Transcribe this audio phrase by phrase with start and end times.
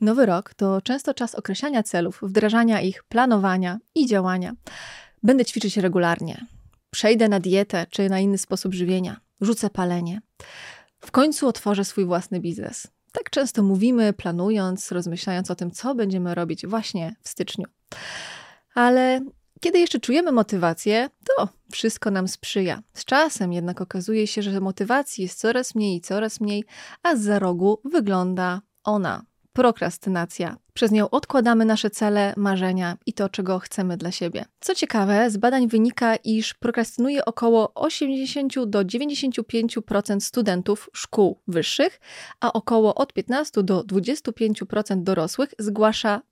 [0.00, 4.52] Nowy rok to często czas określania celów, wdrażania ich, planowania i działania.
[5.22, 6.46] Będę ćwiczyć regularnie.
[6.90, 9.20] Przejdę na dietę czy na inny sposób żywienia.
[9.40, 10.20] Rzucę palenie.
[11.00, 12.86] W końcu otworzę swój własny biznes.
[13.12, 17.66] Tak często mówimy, planując, rozmyślając o tym, co będziemy robić właśnie w styczniu.
[18.74, 19.20] Ale
[19.60, 22.82] kiedy jeszcze czujemy motywację, to wszystko nam sprzyja.
[22.94, 26.64] Z czasem jednak okazuje się, że motywacji jest coraz mniej i coraz mniej,
[27.02, 30.56] a za rogu wygląda ona prokrastynacja.
[30.74, 34.44] Przez nią odkładamy nasze cele, marzenia i to, czego chcemy dla siebie.
[34.60, 42.00] Co ciekawe, z badań wynika, iż prokrastynuje około 80 do 95% studentów szkół wyższych,
[42.40, 46.22] a około od 15 do 25% dorosłych zgłasza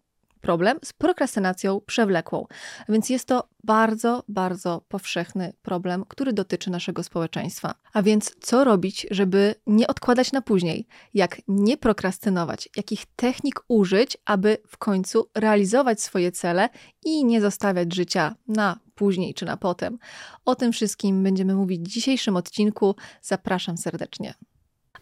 [0.49, 2.47] problem z prokrastynacją przewlekłą.
[2.89, 7.75] Więc jest to bardzo, bardzo powszechny problem, który dotyczy naszego społeczeństwa.
[7.93, 10.87] A więc co robić, żeby nie odkładać na później?
[11.15, 12.69] Jak nie prokrastynować?
[12.77, 16.69] Jakich technik użyć, aby w końcu realizować swoje cele
[17.05, 19.99] i nie zostawiać życia na później czy na potem?
[20.45, 22.95] O tym wszystkim będziemy mówić w dzisiejszym odcinku.
[23.23, 24.35] Zapraszam serdecznie.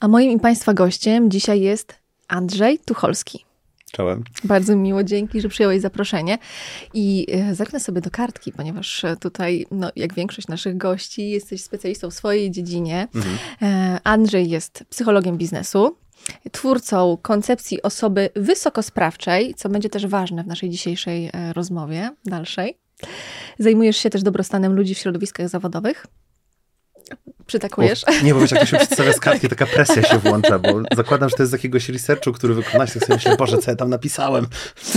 [0.00, 1.94] A moim i Państwa gościem dzisiaj jest
[2.28, 3.45] Andrzej Tucholski.
[3.96, 4.24] Czołem.
[4.44, 6.38] Bardzo miło, dzięki, że przyjąłeś zaproszenie.
[6.94, 11.62] I e, zerknę sobie do kartki, ponieważ e, tutaj, no, jak większość naszych gości, jesteś
[11.62, 13.08] specjalistą w swojej dziedzinie.
[13.14, 13.38] Mhm.
[13.62, 15.96] E, Andrzej jest psychologiem biznesu,
[16.52, 22.78] twórcą koncepcji osoby wysokosprawczej, co będzie też ważne w naszej dzisiejszej rozmowie dalszej.
[23.58, 26.06] Zajmujesz się też dobrostanem ludzi w środowiskach zawodowych
[27.46, 28.04] przytakujesz?
[28.08, 30.68] Uf, nie, bo wiesz, jak to się przedstawia z kartki, taka presja się włącza, bo
[30.96, 33.76] zakładam, że to jest z jakiegoś researchu, który wykonałeś, tak sobie myślę, Boże, co ja
[33.76, 34.46] tam napisałem.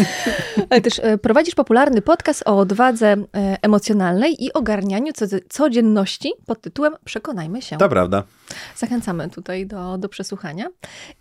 [0.70, 3.26] Ale też e, prowadzisz popularny podcast o odwadze e,
[3.62, 5.14] emocjonalnej i ogarnianiu
[5.50, 7.78] codzienności pod tytułem Przekonajmy się.
[7.78, 8.24] To prawda.
[8.76, 10.70] Zachęcamy tutaj do, do przesłuchania.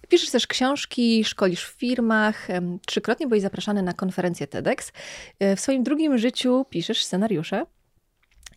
[0.08, 2.48] Piszesz też książki, szkolisz w firmach,
[2.86, 4.92] trzykrotnie byłeś zapraszany na konferencję TEDx.
[5.40, 7.66] E, w swoim drugim życiu piszesz scenariusze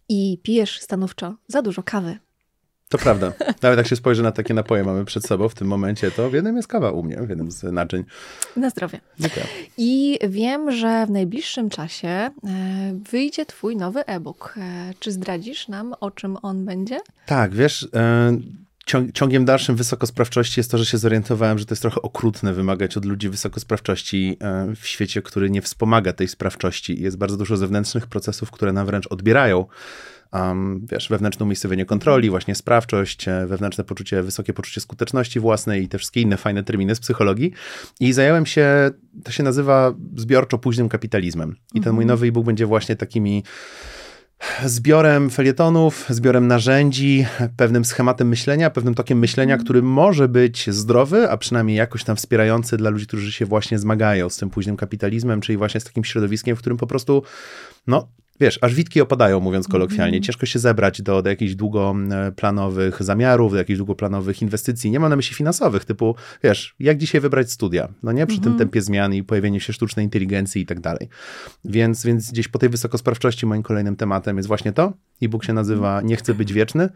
[0.09, 2.19] i pijesz stanowczo za dużo kawy.
[2.91, 3.33] To prawda.
[3.61, 6.33] Nawet jak się spojrzy na takie napoje mamy przed sobą w tym momencie, to w
[6.33, 8.03] jednym jest kawa u mnie, w jednym z naczyń.
[8.55, 8.99] Na zdrowie.
[9.19, 9.45] Dziękuję.
[9.77, 12.31] I wiem, że w najbliższym czasie e,
[13.11, 14.55] wyjdzie twój nowy e-book.
[14.57, 16.99] E, czy zdradzisz nam, o czym on będzie?
[17.25, 18.37] Tak, wiesz, e,
[19.13, 23.05] ciągiem dalszym wysokosprawczości jest to, że się zorientowałem, że to jest trochę okrutne wymagać od
[23.05, 24.37] ludzi wysokosprawczości
[24.75, 27.01] w świecie, który nie wspomaga tej sprawczości.
[27.01, 29.65] Jest bardzo dużo zewnętrznych procesów, które nam wręcz odbierają
[30.33, 35.87] um, wiesz, wewnętrzne umiejscowienie kontroli, właśnie sprawczość, e, wewnętrzne poczucie, wysokie poczucie skuteczności własnej i
[35.87, 37.51] te wszystkie inne fajne terminy z psychologii.
[37.99, 38.91] I zająłem się,
[39.23, 41.55] to się nazywa zbiorczo późnym kapitalizmem.
[41.73, 42.07] I ten mój mhm.
[42.07, 43.43] nowy e-book będzie właśnie takimi
[44.65, 47.25] zbiorem felietonów, zbiorem narzędzi,
[47.57, 49.65] pewnym schematem myślenia, pewnym tokiem myślenia, mhm.
[49.65, 54.29] który może być zdrowy, a przynajmniej jakoś tam wspierający dla ludzi, którzy się właśnie zmagają
[54.29, 57.23] z tym późnym kapitalizmem, czyli właśnie z takim środowiskiem, w którym po prostu
[57.87, 58.07] no,
[58.41, 60.17] wiesz, aż witki opadają, mówiąc kolokwialnie.
[60.17, 60.23] Mm.
[60.23, 64.91] Ciężko się zebrać do, do jakichś długoplanowych zamiarów, do jakichś długoplanowych inwestycji.
[64.91, 68.27] Nie mam na myśli finansowych, typu, wiesz, jak dzisiaj wybrać studia, no nie?
[68.27, 68.59] Przy tym mhm.
[68.59, 71.09] tempie zmian i pojawieniu się sztucznej inteligencji i tak dalej.
[71.65, 74.93] Więc, więc gdzieś po tej wysokosprawczości moim kolejnym tematem jest właśnie to.
[75.21, 76.89] E-book się nazywa Nie chcę być wieczny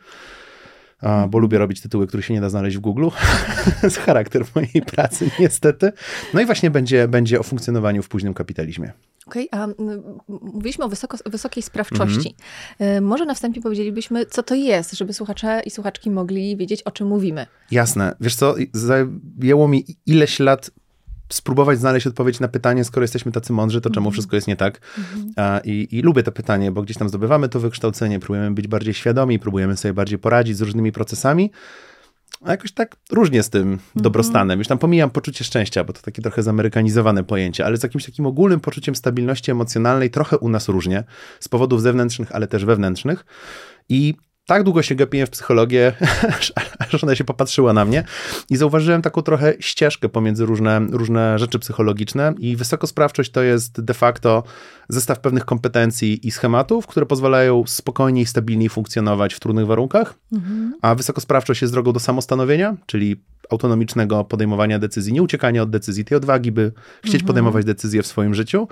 [1.30, 3.08] bo lubię robić tytuły, które się nie da znaleźć w Google.
[3.90, 5.92] z charakter mojej pracy, niestety.
[6.34, 8.94] No i właśnie będzie, będzie o funkcjonowaniu w późnym kapitalizmie.
[9.28, 9.68] Okej, okay, a
[10.28, 12.36] mówiliśmy o wysoko, wysokiej sprawczości.
[12.80, 13.08] Mm -hmm.
[13.08, 17.08] Może na wstępie powiedzielibyśmy, co to jest, żeby słuchacze i słuchaczki mogli wiedzieć, o czym
[17.08, 17.48] mówimy.
[17.72, 18.16] Jasne.
[18.20, 20.72] Wiesz co, zajęło mi ileś lat
[21.30, 24.14] spróbować znaleźć odpowiedź na pytanie, skoro jesteśmy tacy mądrzy, to czemu -hmm.
[24.14, 24.80] wszystko jest nie tak?
[24.80, 25.60] -hmm.
[25.64, 29.40] I, I, lubię to pytanie, bo gdzieś tam zdobywamy to wykształcenie, próbujemy być bardziej świadomi,
[29.40, 31.52] próbujemy sobie bardziej poradzić z różnymi procesami,
[32.42, 34.60] a jakoś tak różnie z tym dobrostanem.
[34.60, 38.26] Już tam pomijam poczucie szczęścia, bo to takie trochę zamerykanizowane pojęcie, ale z jakimś takim
[38.26, 41.04] ogólnym poczuciem stabilności emocjonalnej trochę u nas różnie,
[41.40, 43.26] z powodów zewnętrznych, ale też wewnętrznych.
[43.90, 44.14] I
[44.46, 45.94] tak długo się gapiłem w psychologię,
[46.94, 48.04] aż ona się popatrzyła na mnie
[48.50, 53.94] i zauważyłem taką trochę ścieżkę pomiędzy różne, różne rzeczy psychologiczne i wysokosprawczość to jest de
[53.94, 54.44] facto
[54.90, 60.74] zestaw pewnych kompetencji i schematów, które pozwalają spokojniej i stabilniej funkcjonować w trudnych warunkach, mhm.
[60.82, 63.16] a wysokosprawczość jest drogą do samostanowienia, czyli
[63.50, 66.72] autonomicznego podejmowania decyzji, nie uciekania od decyzji, tej odwagi, by
[67.02, 67.28] chcieć mhm.
[67.28, 68.68] podejmować decyzje w swoim życiu.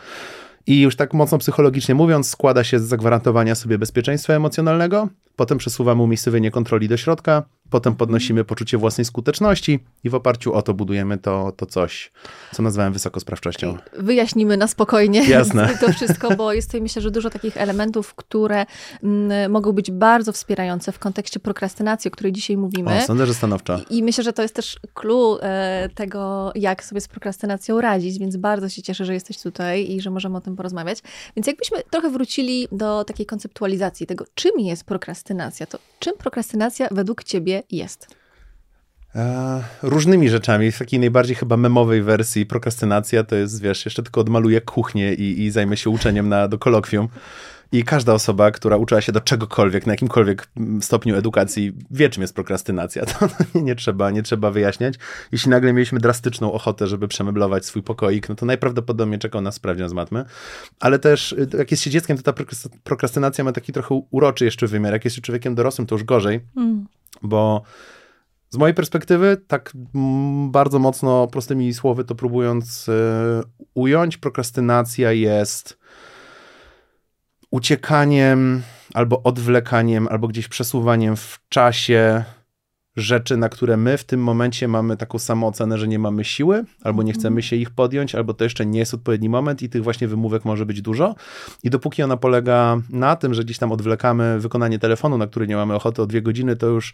[0.67, 6.01] I już tak mocno psychologicznie mówiąc, składa się z zagwarantowania sobie bezpieczeństwa emocjonalnego, potem przesuwamy
[6.01, 7.43] umiejscowienie kontroli do środka,
[7.73, 12.11] potem podnosimy poczucie własnej skuteczności i w oparciu o to budujemy to, to coś,
[12.51, 13.77] co nazwałem wysokosprawczością.
[13.97, 15.69] Wyjaśnimy na spokojnie Jasne.
[15.81, 18.67] to wszystko, bo jest tutaj myślę, że dużo takich elementów, które m,
[19.03, 22.97] mm, mogą być bardzo wspierające w kontekście prokrastynacji, o której dzisiaj mówimy.
[22.97, 23.79] O, sądzę, że stanowczo.
[23.89, 28.19] I, I, myślę, że to jest też clue e, tego, jak sobie z prokrastynacją radzić,
[28.19, 30.99] więc bardzo się cieszę, że jesteś tutaj i że możemy o tym porozmawiać.
[31.35, 37.23] Więc jakbyśmy trochę wrócili do takiej konceptualizacji tego, czym jest prokrastynacja, to czym prokrastynacja według
[37.23, 38.07] ciebie jest?
[39.15, 40.71] E, różnymi rzeczami.
[40.71, 45.43] W takiej najbardziej chyba memowej wersji prokrastynacja to jest, wiesz, jeszcze tylko odmaluję kuchnię i,
[45.43, 47.09] i zajmę się uczeniem na, do kolokwium.
[47.73, 50.47] I każda osoba, która uczyła się do czegokolwiek, na jakimkolwiek
[50.81, 53.03] stopniu edukacji, wie, czym jest prokrastynacja.
[53.13, 54.95] To nie, nie, trzeba, nie trzeba wyjaśniać.
[55.31, 59.89] Jeśli nagle mieliśmy drastyczną ochotę, żeby przemeblować swój pokoik, no to najprawdopodobniej czekał nas sprawdzian
[59.89, 60.25] z matmy.
[60.79, 62.43] Ale też, y, jak jest się dzieckiem, to ta
[62.83, 64.93] prokrastynacja ma taki trochę uroczy jeszcze wymiar.
[64.93, 66.85] Jak jest się człowiekiem dorosłym, to już gorzej, mm.
[67.21, 67.61] bo
[68.49, 69.71] z mojej perspektywy, tak
[70.47, 72.91] bardzo mocno prostymi słowy to próbując y,
[73.73, 75.82] ująć, prokrastynacja jest
[77.53, 78.61] uciekaniem
[78.93, 82.23] albo odwlekaniem, albo gdzieś przesuwaniem w czasie
[82.95, 87.03] rzeczy, na które my w tym momencie mamy taką samoocenę, że nie mamy siły, albo
[87.03, 87.41] nie chcemy mhm.
[87.41, 90.65] się ich podjąć, albo to jeszcze nie jest odpowiedni moment i tych właśnie wymówek może
[90.65, 91.15] być dużo.
[91.63, 95.55] I dopóki ona polega na tym, że gdzieś tam odwlekamy wykonanie telefonu, na który nie
[95.55, 96.93] mamy ochoty o dwie godziny, to już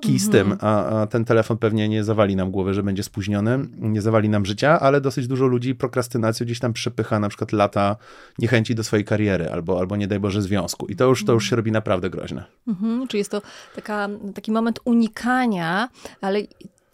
[0.00, 3.58] kij z tym, a, a, ten telefon pewnie nie zawali nam głowy, że będzie spóźniony,
[3.76, 7.96] nie zawali nam życia, ale dosyć dużo ludzi prokrastynacją gdzieś tam przepycha na przykład lata
[8.38, 11.50] niechęci do swojej kariery albo, albo nie daj Boże związku i to już, to już
[11.50, 12.44] się robi naprawdę groźne.
[12.68, 13.42] Mhm, czyli jest to
[13.74, 15.88] taka, taki moment unikania,
[16.20, 16.40] ale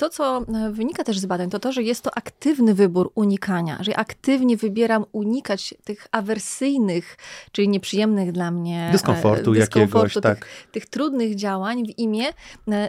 [0.00, 3.79] to, co e, wynika też z badań, to to, że jest to aktywny wybór unikania,
[3.81, 7.17] że ja aktywnie wybieram unikać tych awersyjnych,
[7.52, 10.47] czyli nieprzyjemnych dla mnie dyskomfortu, e, dyskomfortu jakiegoś, tych, tak.
[10.73, 12.25] tych trudnych działań w imię
[12.69, 12.88] e,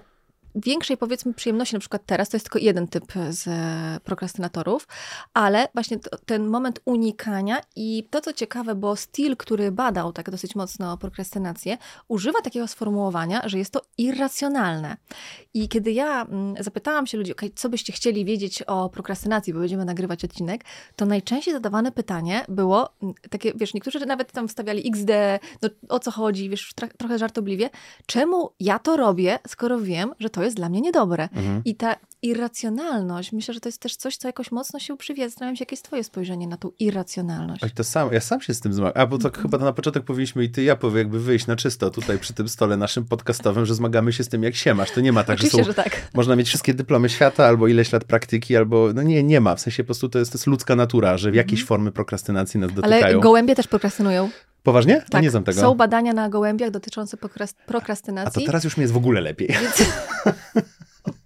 [0.55, 3.49] większej, powiedzmy, przyjemności, na przykład teraz, to jest tylko jeden typ z
[4.03, 4.87] prokrastynatorów,
[5.33, 10.29] ale właśnie to, ten moment unikania i to, co ciekawe, bo Steele, który badał tak
[10.29, 11.77] dosyć mocno prokrastynację,
[12.07, 14.97] używa takiego sformułowania, że jest to irracjonalne.
[15.53, 19.59] I kiedy ja mm, zapytałam się ludzi, okay, co byście chcieli wiedzieć o prokrastynacji, bo
[19.59, 20.63] będziemy nagrywać odcinek,
[20.95, 25.09] to najczęściej zadawane pytanie było mm, takie, wiesz, niektórzy nawet tam wstawiali XD,
[25.61, 27.69] no o co chodzi, wiesz, trochę żartobliwie,
[28.05, 31.23] czemu ja to robię, skoro wiem, że to to jest dla mnie niedobre.
[31.23, 31.61] Mhm.
[31.65, 35.29] I ta irracjonalność, myślę, że to jest też coś, co jakoś mocno się uprzywia.
[35.29, 37.63] Zastanawiam się, jakie jest twoje spojrzenie na tą irracjonalność.
[37.75, 39.03] to sam, ja sam się z tym zmagam.
[39.03, 39.41] A bo to mhm.
[39.41, 42.49] chyba na początek powinniśmy i ty, ja powiem, jakby wyjść na czysto tutaj przy tym
[42.49, 44.91] stole naszym podcastowym, że zmagamy się z tym, jak się masz.
[44.91, 46.09] To nie ma tak, że, są, że tak.
[46.13, 49.55] można mieć wszystkie dyplomy świata, albo ileś lat praktyki, albo no nie, nie ma.
[49.55, 51.67] W sensie po prostu to jest, to jest ludzka natura, że w jakieś mhm.
[51.67, 53.05] formy prokrastynacji nas dotykają.
[53.05, 54.29] Ale gołębie też prokrastynują.
[54.63, 55.01] Poważnie?
[55.09, 55.61] Tak, nie znam tego.
[55.61, 57.17] Są badania na gołębiach dotyczące
[57.65, 58.43] prokrastynacji.
[58.43, 59.47] A to teraz już mi jest w ogóle lepiej.
[59.47, 59.83] Więc...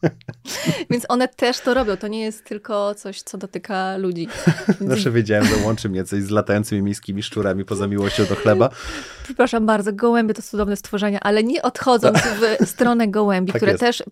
[0.91, 1.97] Więc one też to robią.
[1.97, 4.27] To nie jest tylko coś, co dotyka ludzi.
[4.81, 8.69] Zawsze wiedziałem, że łączy mnie coś z latającymi miejskimi szczurami poza miłością do chleba.
[9.23, 12.17] Przepraszam bardzo, gołębie to cudowne stworzenia, ale nie odchodząc
[12.65, 13.81] w stronę gołębi, tak które jest.
[13.81, 14.03] też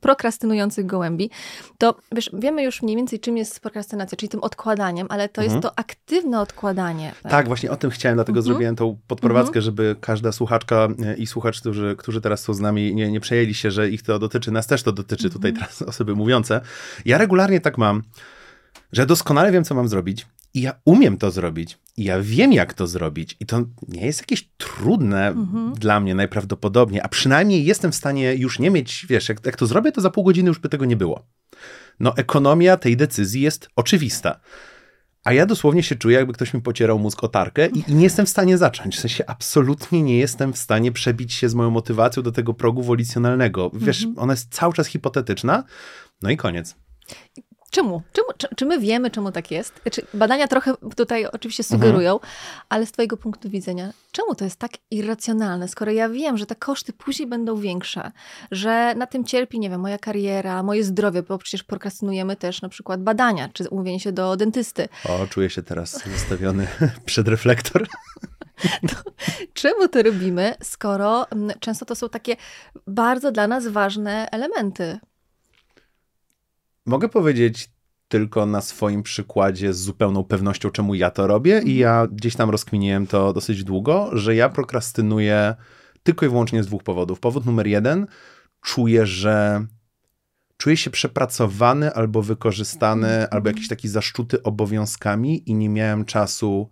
[0.00, 1.30] prokrastynujących gołębi,
[1.78, 5.56] to wiesz, wiemy już mniej więcej, czym jest prokrastynacja, czyli tym odkładaniem, ale to mhm.
[5.56, 7.12] jest to aktywne odkładanie.
[7.22, 7.32] Tak?
[7.32, 8.44] tak, właśnie o tym chciałem, dlatego mhm.
[8.44, 9.64] zrobiłem tą podprowadzkę, mhm.
[9.64, 10.88] żeby każda słuchaczka
[11.18, 14.18] i słuchacz, którzy, którzy teraz są z nami, nie, nie przejęli się, że ich to
[14.18, 15.66] dotyczy, nas też to dotyczy tutaj mhm.
[15.66, 16.60] teraz osoby mówiące.
[17.04, 18.02] Ja regularnie tak mam,
[18.92, 22.74] że doskonale wiem, co mam zrobić i ja umiem to zrobić i ja wiem, jak
[22.74, 25.72] to zrobić i to nie jest jakieś trudne mhm.
[25.74, 29.66] dla mnie najprawdopodobniej, a przynajmniej jestem w stanie już nie mieć, wiesz, jak, jak to
[29.66, 31.26] zrobię, to za pół godziny już by tego nie było.
[32.00, 34.40] No ekonomia tej decyzji jest oczywista.
[35.28, 38.02] A ja dosłownie się czuję, jakby ktoś mi pocierał mózg o tarkę i, i, nie
[38.02, 38.96] jestem w stanie zacząć.
[38.96, 42.82] W sensie absolutnie nie jestem w stanie przebić się z moją motywacją do tego progu
[42.82, 43.70] wolicjonalnego.
[43.74, 44.18] Wiesz, mhm.
[44.18, 45.64] ona jest cały czas hipotetyczna.
[46.22, 46.76] No i koniec.
[47.70, 48.02] Czemu?
[48.12, 48.28] czemu?
[48.38, 49.82] Czy, czy, my wiemy, czemu tak jest?
[49.82, 52.32] Znaczy, badania trochę tutaj oczywiście sugerują, mhm.
[52.68, 56.54] ale z Twojego punktu widzenia, czemu to jest tak irracjonalne, skoro ja wiem, że te
[56.54, 58.12] koszty później będą większe,
[58.50, 62.68] że na tym cierpi, nie wiem, moja kariera, moje zdrowie, bo przecież prokrastynujemy też na
[62.68, 64.88] przykład badania, czy umówienie się do dentysty.
[65.04, 66.66] O, czuję się teraz zostawiony
[67.06, 67.86] przed reflektor.
[68.88, 69.10] To,
[69.54, 72.36] czemu to robimy, skoro mm, często to są takie
[72.86, 74.98] bardzo dla nas ważne elementy?
[76.88, 77.70] Mogę powiedzieć
[78.08, 82.50] tylko na swoim przykładzie z zupełną pewnością, czemu ja to robię, i ja gdzieś tam
[82.50, 85.54] rozkminiłem to dosyć długo, że ja prokrastynuję
[86.02, 87.20] tylko i wyłącznie z dwóch powodów.
[87.20, 88.06] Powód numer jeden,
[88.60, 89.66] czuję, że
[90.56, 96.70] czuję się przepracowany albo wykorzystany, albo jakiś taki zaszczuty obowiązkami i nie miałem czasu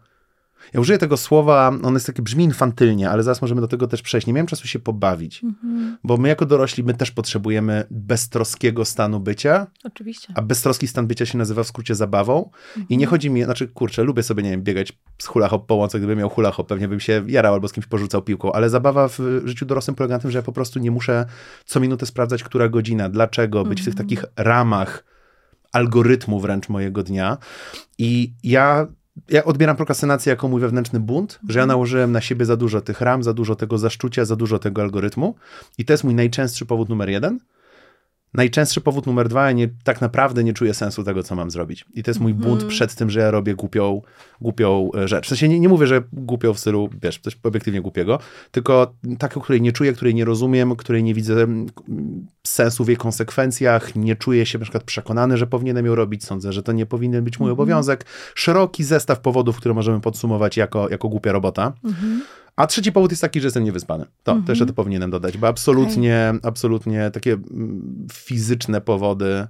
[0.74, 4.02] Ja użyję tego słowa, on jest taki, brzmi infantylnie, ale zaraz możemy do tego też
[4.02, 4.26] przejść.
[4.26, 5.96] Nie miałem czasu się pobawić, mhm.
[6.04, 9.66] bo my jako dorośli, my też potrzebujemy beztroskiego stanu bycia.
[9.84, 10.32] Oczywiście.
[10.36, 12.50] A beztroski stan bycia się nazywa w skrócie zabawą.
[12.68, 12.86] Mhm.
[12.88, 15.74] I nie chodzi mi, znaczy kurczę, lubię sobie, nie wiem, biegać z hula hop po
[15.74, 18.70] łące, gdybym miał hula hop, pewnie bym się jarał albo z kimś porzucał piłką, ale
[18.70, 21.26] zabawa w życiu dorosłym polega na tym, że ja po prostu nie muszę
[21.64, 24.08] co minutę sprawdzać, która godzina, dlaczego, być w tych mhm.
[24.08, 25.04] takich ramach
[25.72, 27.38] algorytmu wręcz mojego dnia.
[27.98, 28.86] I ja
[29.28, 31.68] ja odbieram prokrastynację jako mój wewnętrzny bunt, że ja mhm.
[31.68, 35.34] nałożyłem na siebie za dużo tych ram, za dużo tego zaszczucia, za dużo tego algorytmu.
[35.78, 37.40] I to jest mój najczęstszy powód numer jeden.
[38.34, 41.84] Najczęstszy powód numer dwa, ja nie, tak naprawdę nie czuję sensu tego, co mam zrobić.
[41.94, 42.68] I to jest mój bunt mm.
[42.68, 44.02] przed tym, że ja robię głupią,
[44.40, 45.26] głupią e, rzecz.
[45.26, 48.18] W sensie nie, nie mówię, że głupią w stylu, wiesz, coś obiektywnie głupiego,
[48.50, 51.46] tylko taką, której nie czuję, której nie rozumiem, której nie widzę
[52.46, 56.24] sensu w jej konsekwencjach, nie czuję się na przykład przekonany, że powinienem ją robić.
[56.24, 57.52] Sądzę, że to nie powinien być mój mm.
[57.52, 58.04] obowiązek.
[58.34, 61.72] Szeroki zestaw powodów, które możemy podsumować jako, jako głupia robota.
[61.84, 62.22] Mm.
[62.56, 64.04] A trzeci powód jest taki, że jestem niewyspany.
[64.22, 66.50] To, to jeszcze to powinienem dodać, bo absolutnie, okay.
[66.50, 69.46] absolutnie takie mm, fizyczne powody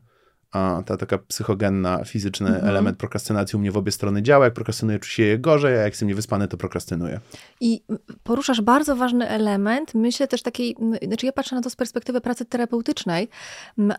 [0.56, 2.68] a ta taka psychogenna, fizyczny mhm.
[2.68, 4.44] element prokrastynacji u mnie w obie strony działa.
[4.44, 7.20] Jak prokrastynuję, czuję się gorzej, a jak jestem niewyspany, to prokrastynuję.
[7.60, 7.82] I
[8.22, 12.44] poruszasz bardzo ważny element, myślę też takiej, znaczy ja patrzę na to z perspektywy pracy
[12.44, 13.28] terapeutycznej,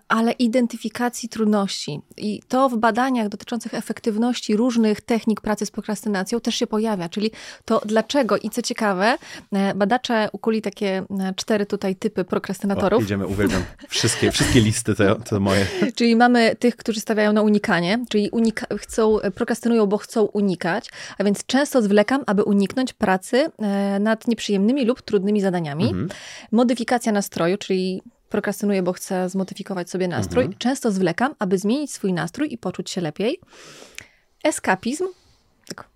[0.07, 1.99] ale identyfikacji trudności.
[2.17, 7.31] I to w badaniach dotyczących efektywności różnych technik pracy z prokrastynacją też się pojawia, czyli
[7.65, 9.17] to dlaczego i co ciekawe,
[9.53, 12.99] e, badacze ukuli takie e, cztery tutaj typy prokrastynatorów.
[12.99, 13.63] O, idziemy, uwielbiam.
[13.89, 15.65] Wszystkie, wszystkie listy to, to moje.
[15.97, 21.23] Czyli mamy tych, którzy stawiają na unikanie, czyli unika chcą, prokrastynują, bo chcą unikać, a
[21.23, 25.83] więc często zwlekam, aby uniknąć pracy e, nad nieprzyjemnymi lub trudnymi zadaniami.
[25.83, 26.09] Mhm.
[26.51, 30.43] Modyfikacja nastroju, czyli prokrastynuję, bo chcę zmodyfikować sobie nastrój.
[30.43, 30.59] Mhm.
[30.59, 33.39] Często zwlekam, aby zmienić swój nastrój i poczuć się lepiej.
[34.43, 35.05] Eskapizm,
[35.67, 35.89] tak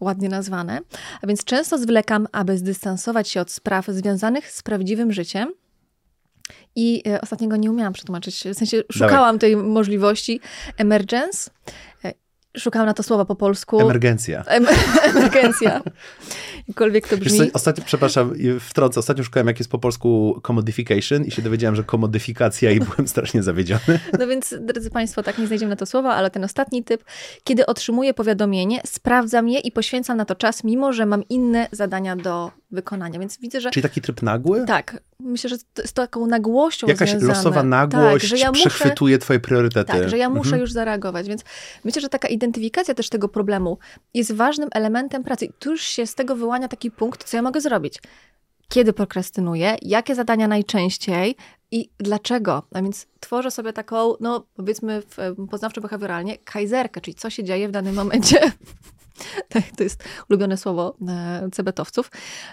[0.00, 0.80] ładnie nazwane,
[1.22, 5.52] a więc często zwlekam, aby zdystansować się od spraw związanych z prawdziwym życiem.
[6.76, 8.44] I e, ostatniego nie umiałam przetłumaczyć.
[8.54, 9.38] W sensie szukałam Dawaj.
[9.38, 10.40] tej możliwości.
[10.78, 11.50] Emergence.
[12.04, 12.12] E,
[12.56, 13.80] szukałam na to słowa po polsku.
[13.80, 14.44] Emergencja.
[14.44, 14.66] Em
[15.14, 15.82] emergencja.
[16.68, 17.38] Jakkolwiek to brzmi.
[17.38, 21.84] Co, ostatnio, przepraszam, wtrącę, ostatnio szukałem, jak jest po polsku commodification i się dowiedziałem, że
[21.84, 23.80] komodyfikacja i byłem strasznie zawiedziony.
[24.18, 27.04] No więc, drodzy Państwo, tak nie znajdziemy na to słowa, ale ten ostatni typ,
[27.44, 32.16] kiedy otrzymuję powiadomienie, sprawdzam je i poświęcam na to czas, mimo że mam inne zadania
[32.16, 33.20] do wykonania.
[33.20, 33.70] Więc widzę, że.
[33.70, 34.64] Czyli taki tryb nagły?
[34.66, 35.02] Tak.
[35.22, 37.34] Myślę, że to jest taką nagłością Jakaś związane.
[37.34, 39.92] losowa nagłość tak, że ja przechwytuje muszę, twoje priorytety.
[39.92, 40.60] Tak, że ja muszę mhm.
[40.60, 41.28] już zareagować.
[41.28, 41.44] Więc
[41.84, 43.78] myślę, że taka identyfikacja też tego problemu
[44.14, 45.44] jest ważnym elementem pracy.
[45.44, 48.02] I tu już się z tego wyłania taki punkt, co ja mogę zrobić.
[48.68, 51.36] Kiedy prokrastynuję, jakie zadania najczęściej
[51.70, 52.62] i dlaczego.
[52.74, 55.02] A więc tworzę sobie taką, no powiedzmy
[55.50, 58.40] poznawczo-behawioralnie, kajzerkę, czyli co się dzieje w danym momencie
[59.48, 62.10] tak, to jest ulubione słowo e, cebetowców.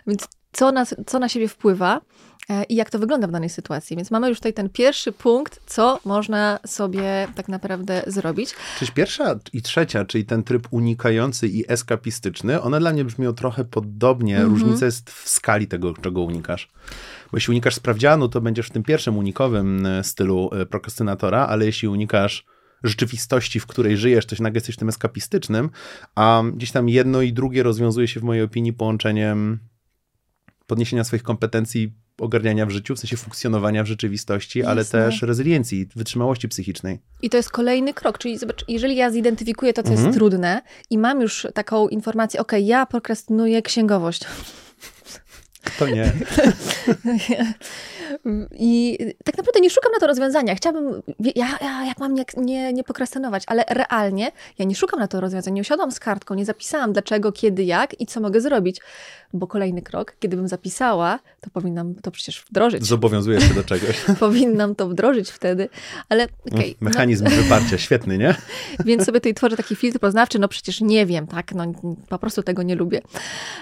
[0.08, 2.02] Więc co na, co na siebie wpływa
[2.50, 3.96] e, i jak to wygląda w danej sytuacji.
[3.96, 8.56] Więc mamy już tutaj ten pierwszy punkt, co można sobie tak naprawdę zrobić.
[8.80, 13.66] Czyli pierwsza i trzecia, czyli ten tryb unikający i eskapistyczny, one dla mnie brzmią trochę
[13.66, 14.38] podobnie.
[14.38, 14.52] Mm -hmm.
[14.52, 16.70] Różnica jest w skali tego, czego unikasz.
[17.32, 21.88] Bo jeśli unikasz sprawdzianu, to będziesz w tym pierwszym unikowym e, stylu prokrastynatora, ale jeśli
[21.88, 22.46] unikasz
[22.84, 25.70] rzeczywistości, w której żyjesz, to się nagle jesteś tym eskapistycznym,
[26.16, 29.60] a gdzieś tam jedno i drugie rozwiązuje się w mojej opinii połączeniem
[30.68, 34.72] podniesienia swoich kompetencji ogarniania w życiu, w sensie funkcjonowania w rzeczywistości, Jasne.
[34.72, 37.00] ale też rezyliencji, wytrzymałości psychicznej.
[37.22, 40.08] I to jest kolejny krok, czyli zobacz, jeżeli ja zidentyfikuję to, co mhm.
[40.08, 44.26] jest trudne i mam już taką informację, ok, ja prokrastynuję księgowość.
[45.80, 46.12] To nie.
[48.60, 50.56] I tak naprawdę nie szukam na to rozwiązania.
[50.56, 51.02] Chciałabym,
[51.36, 55.22] ja, ja jak mam nie, nie, nie prokrastynować, ale realnie ja nie szukam na to
[55.22, 55.56] rozwiązania.
[55.56, 58.82] Nie usiadłam z kartką, nie zapisałam dlaczego, kiedy, jak i co mogę zrobić.
[59.34, 62.86] Bo kolejny krok, kiedybym zapisała, to powinnam to przecież wdrożyć.
[62.86, 64.02] Zobowiązuję się do czegoś.
[64.20, 65.70] powinnam to wdrożyć wtedy,
[66.10, 66.90] ale okay, no.
[66.90, 67.30] Mechanizm no.
[67.30, 68.36] wyparcia, świetny, nie?
[68.86, 71.66] Więc sobie tutaj tworzę taki filtr poznawczy, no przecież nie wiem, tak, no
[72.10, 73.02] po prostu tego nie lubię.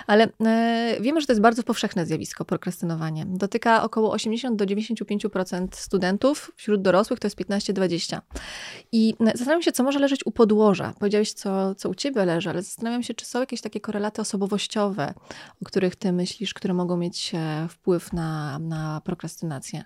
[0.07, 3.25] Ale e, wiemy, że to jest bardzo powszechne zjawisko, prokrastynowanie.
[3.29, 8.19] Dotyka około 80 do 95% studentów, wśród dorosłych to jest 15-20.
[8.91, 10.93] I zastanawiam się, co może leżeć u podłoża.
[10.99, 15.13] Powiedziałeś, co, co u ciebie leży, ale zastanawiam się, czy są jakieś takie korelaty osobowościowe,
[15.61, 19.83] o których ty myślisz, które mogą mieć e, wpływ na, na prokrastynację.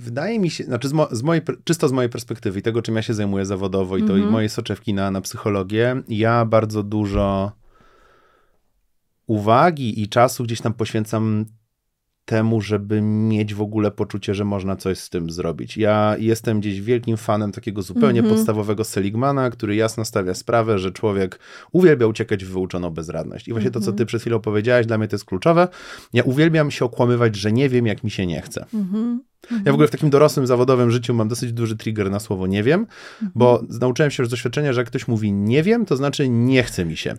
[0.00, 2.96] Wydaje mi się, znaczy z, mo, z, mojej, czysto z mojej perspektywy i tego, czym
[2.96, 4.18] ja się zajmuję zawodowo i to mm -hmm.
[4.18, 4.32] i mhm.
[4.32, 7.52] moje soczewki na, na psychologię, ja bardzo dużo
[9.30, 11.44] uwagi i czasu gdzieś tam poświęcam
[12.24, 15.76] temu, żeby mieć w ogóle poczucie, że można coś z tym zrobić.
[15.76, 18.34] Ja jestem gdzieś wielkim fanem takiego zupełnie mm -hmm.
[18.34, 21.38] podstawowego Seligmana, który jasno stawia sprawę, że człowiek
[21.72, 23.48] uwielbia uciekać w wyuczoną bezradność.
[23.48, 23.74] I właśnie mm -hmm.
[23.74, 23.98] to, co mhm.
[23.98, 25.68] ty przed chwilą powiedziałaś, dla mnie to jest kluczowe.
[26.12, 28.66] Ja uwielbiam się okłamywać, że nie wiem, jak mi się nie chce.
[28.74, 29.18] Mm -hmm.
[29.42, 29.62] Mhm.
[29.66, 32.62] Ja w ogóle w takim dorosłym, zawodowym życiu mam dosyć duży trigger na słowo nie
[32.62, 33.32] wiem, mhm.
[33.34, 36.62] bo nauczyłem się już z doświadczenia, że jak ktoś mówi nie wiem, to znaczy nie
[36.62, 37.16] chce mi się.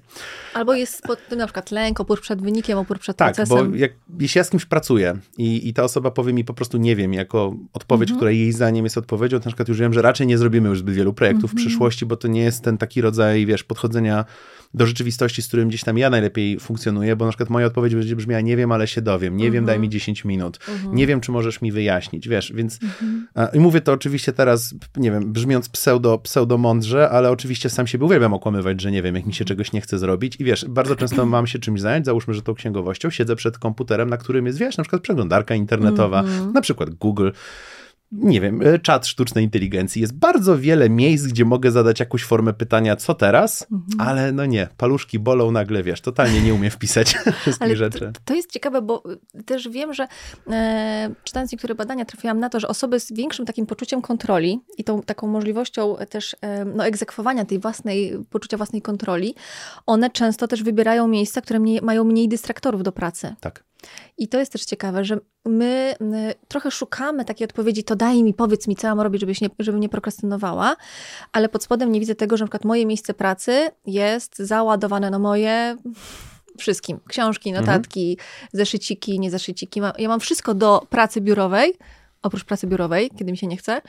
[0.54, 3.58] Albo jest pod tym na przykład lęk, opór przed wynikiem, opór przed tak, procesem.
[3.58, 6.54] Tak, bo jak, jeśli ja z kimś pracuję i, i ta osoba powie mi po
[6.54, 8.18] prostu nie wiem, jako odpowiedź, mhm.
[8.18, 10.80] która jej zdaniem jest odpowiedzią, to na przykład już wiem, że raczej nie zrobimy już
[10.80, 11.68] zbyt wielu projektów w mhm.
[11.68, 14.26] przyszłości, bo to nie jest ten taki rodzaj, wiesz, podchodzenia
[14.74, 18.16] do rzeczywistości, z którym gdzieś tam ja najlepiej funkcjonuję, bo na przykład moja odpowiedź będzie
[18.16, 20.30] brzmiała, nie wiem, ale się dowiem, nie wiem, daj mi 10 mhm.
[20.30, 20.96] minut, mhm.
[20.96, 23.28] nie wiem, czy możesz mi wyjaśnić, wiesz, więc mhm.
[23.54, 28.06] i mówię to oczywiście teraz, nie wiem, brzmiąc pseudo, pseudo mądrze, ale oczywiście sam siebie
[28.06, 30.96] uwielbiam okłamywać, że nie wiem, jak mi się czegoś nie chce zrobić i wiesz, bardzo
[30.96, 34.60] często mam się czymś zająć, załóżmy, że tą księgowością, siedzę przed komputerem, na którym jest,
[34.60, 36.24] wiesz, na przykład przeglądarka internetowa,
[36.54, 37.30] na przykład Google,
[38.12, 40.02] nie wiem, e, czat sztucznej inteligencji.
[40.02, 44.10] Jest bardzo wiele miejsc, gdzie mogę zadać jakąś formę pytania, co teraz, mhm.
[44.10, 48.00] ale no nie, paluszki bolą nagle, wiesz, totalnie nie umiem wpisać wszystkich ale rzeczy.
[48.00, 49.04] To, to, jest ciekawe, bo
[49.36, 50.08] y, też wiem, że
[50.50, 54.84] e, czytając niektóre badania trafiłam na to, że osoby z większym takim poczuciem kontroli i
[54.84, 59.36] tą taką możliwością też e, no, egzekwowania tej własnej, poczucia własnej kontroli,
[59.86, 63.36] one często też wybierają miejsca, które mniej, mają mniej dystraktorów do pracy.
[63.40, 63.64] Tak.
[64.18, 65.96] I to jest też ciekawe, że my,
[66.48, 69.82] trochę szukamy takiej odpowiedzi, to daj mi, powiedz mi, co mam robić, żebyś nie, żebym
[69.82, 70.76] nie prokrastynowała,
[71.32, 75.20] ale pod spodem nie widzę tego, że na przykład moje miejsce pracy jest załadowane na
[75.20, 75.78] moje
[76.58, 77.00] wszystkim.
[77.08, 77.66] Książki, mhm.
[77.66, 78.50] notatki, mhm.
[78.54, 79.82] zeszyciki, nie zeszyciki.
[79.98, 81.74] Ja mam wszystko do pracy biurowej,
[82.22, 83.82] oprócz pracy biurowej, kiedy mi się nie chce,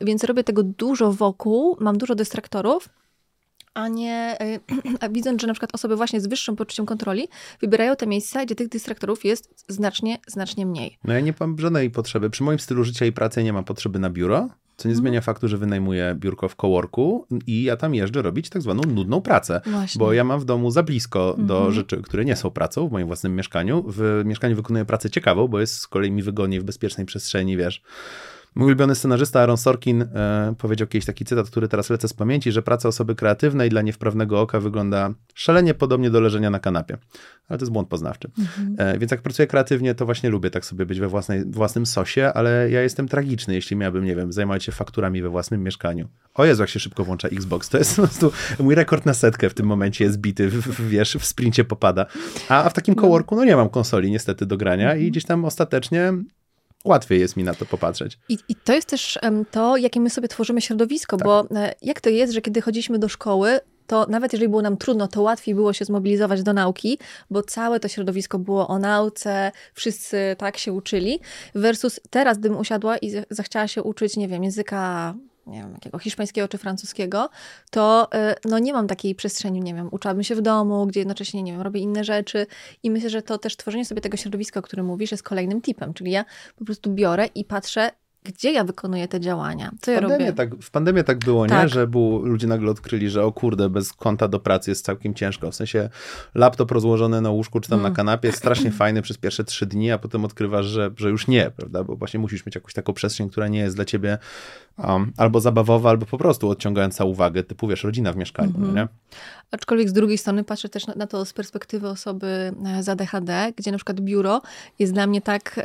[0.00, 2.88] więc robię tego dużo wokół, mam dużo dystraktorów,
[3.76, 4.60] a nie e,
[5.00, 7.28] a widząc, że na przykład osoby właśnie z wyższym poczuciem kontroli
[7.60, 10.98] wybierają te miejsca, gdzie tych dystraktorów jest znacznie, znacznie mniej.
[11.04, 12.30] No ja nie mam żadnej potrzeby.
[12.30, 14.96] Przy moim stylu życia i pracy nie mam potrzeby na biuro, co nie mhm.
[14.96, 19.20] zmienia faktu, że wynajmuję biurko w coworku i ja tam jeżdżę robić tak zwaną nudną
[19.20, 19.60] pracę.
[19.66, 19.98] Właśnie.
[19.98, 21.74] Bo ja mam w domu za blisko do mhm.
[21.74, 23.84] rzeczy, które nie są pracą w moim własnym mieszkaniu.
[23.88, 27.82] W mieszkaniu wykonuję pracę ciekawą, bo jest z kolei mi wygodniej w bezpiecznej przestrzeni, wiesz
[28.56, 32.52] Mój ulubiony scenarzysta Aaron Sorkin e, powiedział kiedyś taki cytat, który teraz lecę z pamięci,
[32.52, 36.98] że praca osoby kreatywnej dla niewprawnego oka wygląda szalenie podobnie do leżenia na kanapie.
[37.48, 38.30] Ale to jest błąd poznawczy.
[38.38, 38.74] Mhm.
[38.78, 42.32] E, więc jak pracuję kreatywnie, to właśnie lubię tak sobie być we własnej, własnym sosie,
[42.34, 46.08] ale ja jestem tragiczny, jeśli miałbym, nie wiem, zajmować się fakturami we własnym mieszkaniu.
[46.34, 47.68] O Jezu, jak się szybko włącza Xbox.
[47.68, 50.88] To jest po prostu mój rekord na setkę w tym momencie jest bity, w, w,
[50.88, 52.06] wiesz, w sprincie popada.
[52.48, 53.02] A, a w takim no.
[53.02, 56.12] coworku, no nie mam konsoli niestety do grania i gdzieś tam ostatecznie
[56.86, 58.18] łatwiej jest mi na to popatrzeć.
[58.28, 59.18] I, I, to jest też
[59.50, 61.26] to, jakie my sobie tworzymy środowisko, tak.
[61.26, 64.76] bo e, jak to jest, że kiedy chodziliśmy do szkoły, to nawet jeżeli było nam
[64.76, 66.98] trudno, to łatwiej było się zmobilizować do nauki,
[67.30, 71.20] bo całe to środowisko było o nauce, wszyscy tak się uczyli,
[71.54, 75.14] versus teraz, gdybym usiadła i zechciała się uczyć, nie wiem, języka
[75.46, 77.30] nie wiem, jakiego hiszpańskiego czy francuskiego,
[77.70, 81.42] to y, no nie mam takiej przestrzeni, nie wiem, uczyłabym się w domu, gdzie jednocześnie,
[81.42, 82.46] nie wiem, robię inne rzeczy
[82.82, 85.94] i myślę, że to też tworzenie sobie tego środowiska, o którym mówisz, jest kolejnym tipem,
[85.94, 86.24] czyli ja
[86.56, 87.90] po prostu biorę i patrzę,
[88.26, 90.32] gdzie ja wykonuję te działania, co ja robię.
[90.32, 91.62] Tak, w pandemii tak było, tak.
[91.62, 91.68] nie?
[91.68, 95.50] Że był, ludzie nagle odkryli, że o kurde, bez konta do pracy jest całkiem ciężko.
[95.50, 95.90] W sensie
[96.34, 97.92] laptop rozłożony na łóżku czy tam mm.
[97.92, 101.28] na kanapie jest strasznie fajny przez pierwsze trzy dni, a potem odkrywasz, że, że już
[101.28, 101.84] nie, prawda?
[101.84, 104.18] Bo właśnie musisz mieć jakąś taką przestrzeń, która nie jest dla ciebie
[104.78, 108.74] um, albo zabawowa, albo po prostu odciągająca uwagę, typu wiesz, rodzina w mieszkaniu, mm -hmm.
[108.74, 108.88] nie?
[109.50, 112.26] Aczkolwiek z drugiej strony patrzę też na, na, to z perspektywy osoby
[112.66, 114.42] e, z ADHD, gdzie na przykład biuro
[114.78, 115.60] jest dla mnie tak,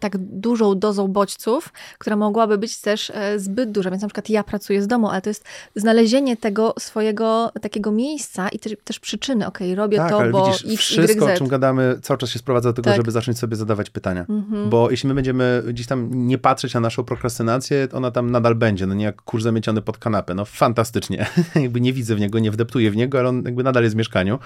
[0.00, 3.90] tak dużą dozą bodźców, która mogłaby być też e, zbyt duża.
[3.90, 5.44] Więc na przykład ja pracuję z domu, ale to jest
[5.76, 9.46] znalezienie tego swojego takiego miejsca i też, też przyczyny.
[9.46, 12.30] Okej, okay, robię tak, to, bo widzisz, X, wszystko, y, o czym gadamy, cały czas
[12.30, 12.96] się sprowadza do tego, tak.
[12.96, 14.24] żeby zacząć sobie zadawać pytania.
[14.24, 14.68] -hmm.
[14.68, 18.86] Bo jeśli my będziemy gdzieś tam nie patrzeć na naszą prokrastynację, ona tam nadal będzie,
[18.86, 20.34] no nie jak kurz zamieciony pod kanapę.
[20.34, 21.26] No fantastycznie.
[21.54, 23.98] jakby nie widzę w niego, nie wdeptuję w niego, ale on jakby nadal jest w
[23.98, 24.38] mieszkaniu.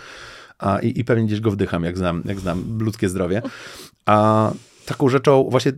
[0.58, 3.42] A, i, I pewnie gdzieś go wdycham, jak znam, jak znam ludzkie zdrowie.
[4.06, 4.50] A
[4.86, 5.72] taką rzeczą, właśnie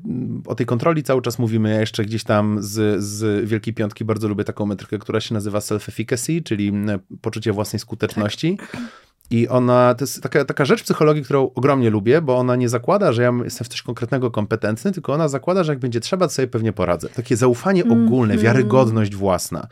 [0.46, 4.28] o tej kontroli cały czas mówimy, ja jeszcze gdzieś tam z, z Wielkiej Piątki bardzo
[4.28, 6.72] lubię taką metrykę, która się nazywa self-efficacy, czyli
[7.20, 8.56] poczucie własnej skuteczności.
[8.56, 8.80] Tak.
[9.30, 13.12] I ona, to jest taka, taka rzecz psychologii, którą ogromnie lubię, bo ona nie zakłada,
[13.12, 16.32] że ja jestem w coś konkretnego kompetentny, tylko ona zakłada, że jak będzie trzeba, to
[16.32, 17.08] sobie pewnie poradzę.
[17.08, 18.44] Takie zaufanie ogólne, mm -hmm.
[18.44, 19.66] wiarygodność własna.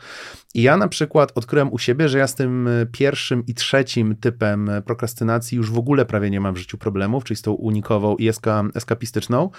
[0.53, 4.15] I ja na przykład odkryłem u siebie, że ja z tym e, pierwszym i trzecim
[4.15, 7.51] typem e, prokrastynacji już w ogóle prawie nie mam w życiu problemów, czyli z tą
[7.51, 9.49] unikową i eska, eskapistyczną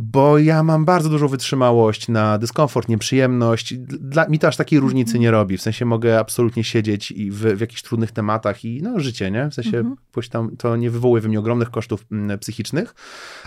[0.00, 3.74] bo ja mam bardzo dużą wytrzymałość na dyskomfort, nieprzyjemność.
[3.78, 5.56] Dla, mi to aż takiej różnicy nie robi.
[5.56, 9.50] W sensie mogę absolutnie siedzieć i w, w jakichś trudnych tematach i no życie, nie?
[9.50, 9.96] W sensie mhm.
[10.30, 12.94] tam, to nie wywołuje we mnie ogromnych kosztów mm, psychicznych,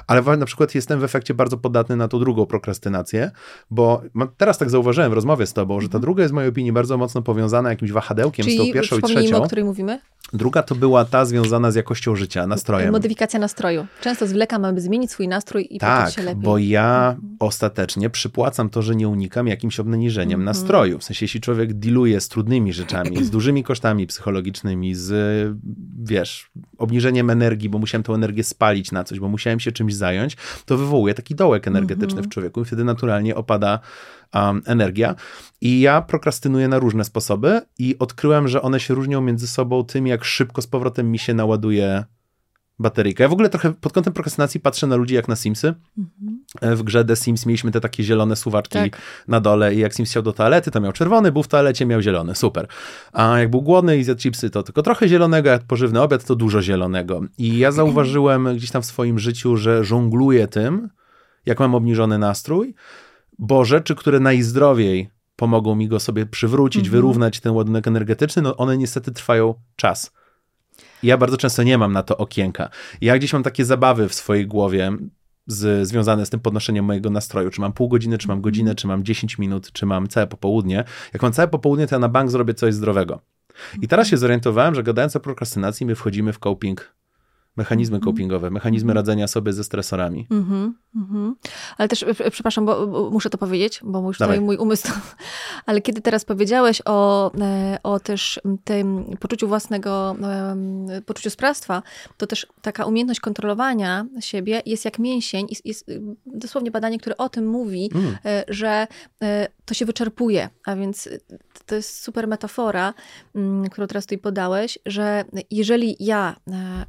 [0.08, 3.32] ale na przykład jestem w efekcie bardzo podatny na tą drugą prokrastynację,
[3.70, 4.02] bo
[4.38, 6.02] teraz tak zauważyłem w rozmowie z tobą, że ta mhm.
[6.02, 9.02] druga jest w mojej opinii bardzo mocno powiązana jakimś wahadełkiem Czyli z tą pierwszą i
[9.02, 9.38] trzecią.
[9.38, 10.00] o której mówimy?
[10.34, 12.92] Druga to była ta związana z jakością życia, nastrojem.
[12.92, 13.86] Modyfikacja nastroju.
[14.02, 16.41] Często zwlekam, aby zmienić swój nastrój i tak, poczuć się lepiej.
[16.44, 17.36] Bo ja mhm.
[17.40, 20.46] ostatecznie przypłacam to, że nie unikam jakimś obniżeniem mhm.
[20.46, 21.00] nastroju.
[21.00, 25.14] W sensie, jeśli człowiek dealuje z trudnymi rzeczami, z dużymi kosztami psychologicznymi, z,
[26.04, 30.38] wiesz, obniżeniem energii, bo musiałem tę energię spalić na coś, bo musiałem się czymś zająć,
[30.66, 32.26] to wywołuje taki dołek energetyczny mhm.
[32.26, 33.80] w człowieku i wtedy naturalnie opada
[34.34, 35.16] um, energia.
[35.62, 40.08] I ja prokrastynuję na różne sposoby i odkryłem, że one się różnią między sobą tym,
[40.08, 42.04] jak szybko z powrotem mi się naładuje
[42.82, 43.24] bateryjka.
[43.24, 45.74] Ja w ogóle trochę pod kątem prokrastynacji patrzę na ludzi jak na Simsy.
[45.98, 46.78] Mhm.
[46.78, 49.02] W grze The Sims mieliśmy te takie zielone suwaczki tak.
[49.28, 52.02] na dole i jak Sims chciał do toalety, to miał czerwony, był w toalecie, miał
[52.02, 52.68] zielony, super.
[53.14, 56.36] A jak był głodny i zjadł chipsy, to tylko trochę zielonego, jak pożywny obiad, to
[56.36, 57.22] dużo zielonego.
[57.38, 60.90] I ja zauważyłem gdzieś tam w swoim życiu, że żongluję tym,
[61.46, 62.76] jak mam obniżony nastrój,
[63.40, 66.92] bo rzeczy, które najzdrowiej pomogą mi go sobie przywrócić, mhm.
[66.92, 70.12] wyrównać ten ładunek energetyczny, no one niestety trwają czas.
[71.04, 72.70] Ja bardzo często nie mam na to okienka.
[73.02, 74.92] Ja gdzieś mam takie zabawy w swojej głowie
[75.48, 77.50] z, związane z tym podnoszeniem mojego nastroju.
[77.50, 78.42] Czy mam pół godziny, czy mam mhm.
[78.44, 80.84] godzinę, czy mam 10 minut, czy mam całe popołudnie.
[81.14, 83.22] Jak mam całe popołudnie, to ja na bank zrobię coś zdrowego.
[83.82, 86.94] I teraz się zorientowałem, że gadając o prokrastynacji, my wchodzimy w coping
[87.58, 88.04] mechanizmy -hmm.
[88.04, 88.96] copingowe, mechanizmy -hmm.
[88.96, 90.28] radzenia sobie ze stresorami.
[90.32, 90.72] Mm -hmm.
[91.78, 94.36] Ale też, przepraszam, bo, bo, muszę to powiedzieć, bo już Dawaj.
[94.36, 94.88] tutaj mój umysł,
[95.66, 100.16] ale kiedy teraz powiedziałeś o, e, o też tym poczuciu własnego,
[101.06, 101.84] poczuciu sprawstwa,
[102.18, 105.86] to też taka umiejętność kontrolowania siebie jest jak mięsień, jest, jest
[106.26, 108.18] dosłownie badanie, które o tym mówi, mm.
[108.26, 108.88] e, że
[109.24, 111.10] e, to się wyczerpuje, a więc
[111.66, 112.94] to jest super metafora,
[113.36, 116.36] mm, którą teraz tutaj podałeś, że jeżeli ja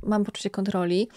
[0.03, 1.09] mam poczucie kontroli,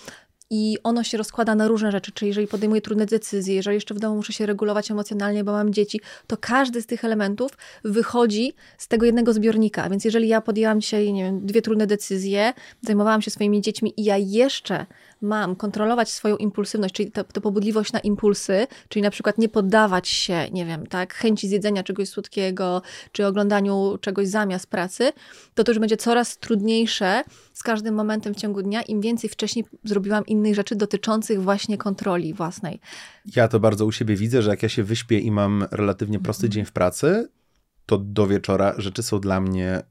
[0.49, 3.99] i ono się rozkłada na różne rzeczy, czyli jeżeli podejmuję trudne decyzje, jeżeli jeszcze w
[3.99, 7.51] domu muszę się regulować emocjonalnie, bo mam dzieci, to każdy z tych elementów
[7.83, 9.89] wychodzi z tego jednego zbiornika.
[9.89, 14.03] Więc jeżeli ja podjęłam dzisiaj, nie wiem, dwie trudne decyzje, zajmowałam się swoimi dziećmi i
[14.03, 14.85] ja jeszcze
[15.21, 20.49] mam kontrolować swoją impulsywność, czyli tę pobudliwość na impulsy, czyli na przykład nie poddawać się,
[20.51, 25.11] nie wiem, tak, chęci zjedzenia czegoś słodkiego, czy oglądaniu czegoś zamiast pracy,
[25.53, 27.23] to to już będzie coraz trudniejsze
[27.53, 32.33] z każdym momentem w ciągu dnia, im więcej wcześniej zrobiłam innych rzeczy dotyczących właśnie kontroli
[32.33, 32.79] własnej.
[33.35, 36.49] Ja to bardzo u siebie widzę, że jak ja się wyśpię i mam relatywnie prosty
[36.49, 37.29] dzień w pracy,
[37.85, 39.83] to do wieczora rzeczy są dla mnie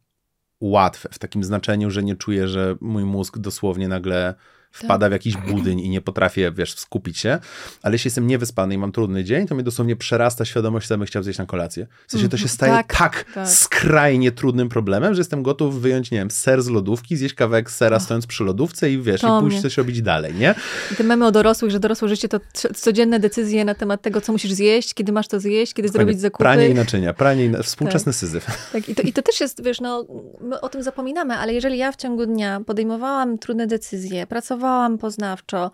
[0.60, 4.34] łatwe, w takim znaczeniu, że nie czuję, że mój mózg dosłownie nagle
[4.74, 7.38] wpada w jakiś budyń i nie potrafię, wiesz, skupić się,
[7.82, 11.06] ale jeśli jestem niewyspany i mam trudny dzień, to mnie dosłownie przerasta świadomość, co bym
[11.06, 11.86] chciał zjeść na kolację.
[12.06, 12.54] W sensie to się mhm.
[12.56, 16.68] staje tak, tak, tak, skrajnie trudnym problemem, że jestem gotów wyjąć, nie wiem, ser z
[16.68, 19.62] lodówki, zjeść kawałek sera stojąc przy lodówce i wiesz, to i pójść mnie.
[19.62, 20.54] coś robić dalej, nie?
[20.92, 22.40] I te memy o dorosłych, że dorosłe życie to
[22.74, 26.44] codzienne decyzje na temat tego, co musisz zjeść, kiedy masz to zjeść, kiedy zrobić zakupy.
[26.44, 28.18] Pranie i naczynia, pranie i współczesny tak.
[28.18, 28.46] syzyf.
[28.72, 30.06] Tak, i to, i to też jest, wiesz, no,
[30.40, 34.98] my o tym zapominamy, ale jeżeli ja w ciągu dnia podejmowałam trudne decyzje, pracowałam pracowałam
[34.98, 35.70] poznawczo,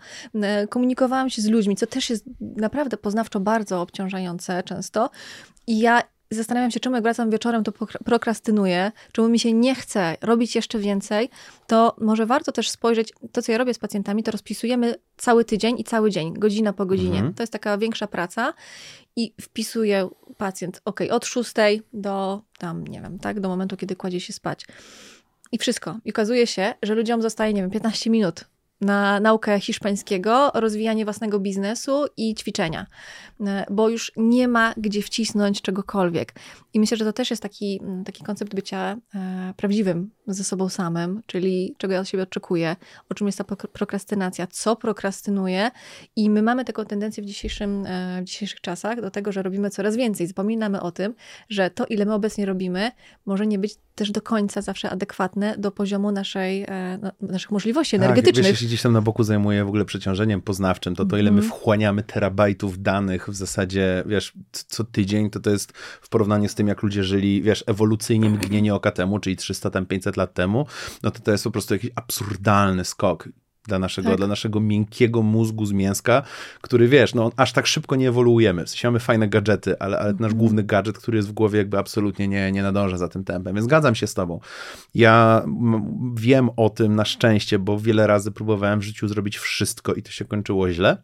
[0.69, 5.09] komunikowałam się z ludźmi, co też jest naprawdę poznawczo bardzo obciążające często.
[5.67, 6.01] I ja
[6.31, 7.71] zastanawiam się, czemu jak wracam wieczorem, to
[8.05, 11.29] prokrastynuję, czemu mi się nie chce robić jeszcze więcej,
[11.67, 15.79] to może warto też spojrzeć, to co ja robię z pacjentami, to rozpisujemy cały tydzień
[15.79, 17.17] i cały dzień, godzina po godzinie.
[17.17, 17.33] Mhm.
[17.33, 18.53] To jest taka większa praca
[19.15, 21.53] i wpisuje pacjent, ok, od 6
[21.93, 24.65] do tam, nie wiem, tak, do momentu, kiedy kładzie się spać.
[25.51, 25.97] I wszystko.
[26.05, 28.45] I okazuje się, że ludziom zostaje, nie wiem, 15 minut
[28.81, 32.85] na naukę hiszpańskiego, rozwijanie własnego biznesu i ćwiczenia,
[33.39, 36.33] e, bo już nie ma gdzie wcisnąć czegokolwiek.
[36.73, 41.21] I myślę, że to też jest taki, taki koncept bycia e, prawdziwym ze sobą samym,
[41.25, 42.75] czyli czego ja od siebie oczekuję,
[43.09, 45.71] o czym jest ta prokrastynacja, co prokrastynuję.
[46.15, 49.69] I my mamy taką tendencję w, dzisiejszym, e, w dzisiejszych czasach do tego, że robimy
[49.69, 50.27] coraz więcej.
[50.27, 51.13] Zapominamy o tym,
[51.49, 52.91] że to, ile my obecnie robimy,
[53.25, 56.65] może nie być też do końca zawsze adekwatne do poziomu naszej,
[57.01, 58.45] no, naszych możliwości tak, energetycznych.
[58.45, 61.59] Wiesz, gdzieś tam na boku zajmuje w ogóle przeciążeniem poznawczym, to to ile my mhm.
[61.59, 66.67] wchłaniamy terabajtów danych w zasadzie, wiesz, co tydzień, to to jest w porównaniu z tym,
[66.67, 70.65] jak ludzie żyli, wiesz, ewolucyjnie mgnienie oka temu, czyli 300 tam 500 lat temu,
[71.03, 73.29] no to to jest po prostu jakiś absurdalny skok
[73.67, 74.17] dla naszego, tak.
[74.17, 76.23] dla naszego miękkiego mózgu z mięska,
[76.61, 78.65] który wiesz, no aż tak szybko nie ewoluujemy.
[78.65, 80.37] W sensie mamy fajne gadżety, ale, ale nasz mhm.
[80.37, 83.55] główny gadżet, który jest w głowie jakby absolutnie nie, nie nadąża za tym tempem.
[83.55, 84.39] Więc zgadzam się z tobą.
[84.95, 85.45] Ja
[86.15, 90.11] wiem o tym na szczęście, bo wiele razy próbowałem w życiu zrobić wszystko i to
[90.11, 90.97] się kończyło źle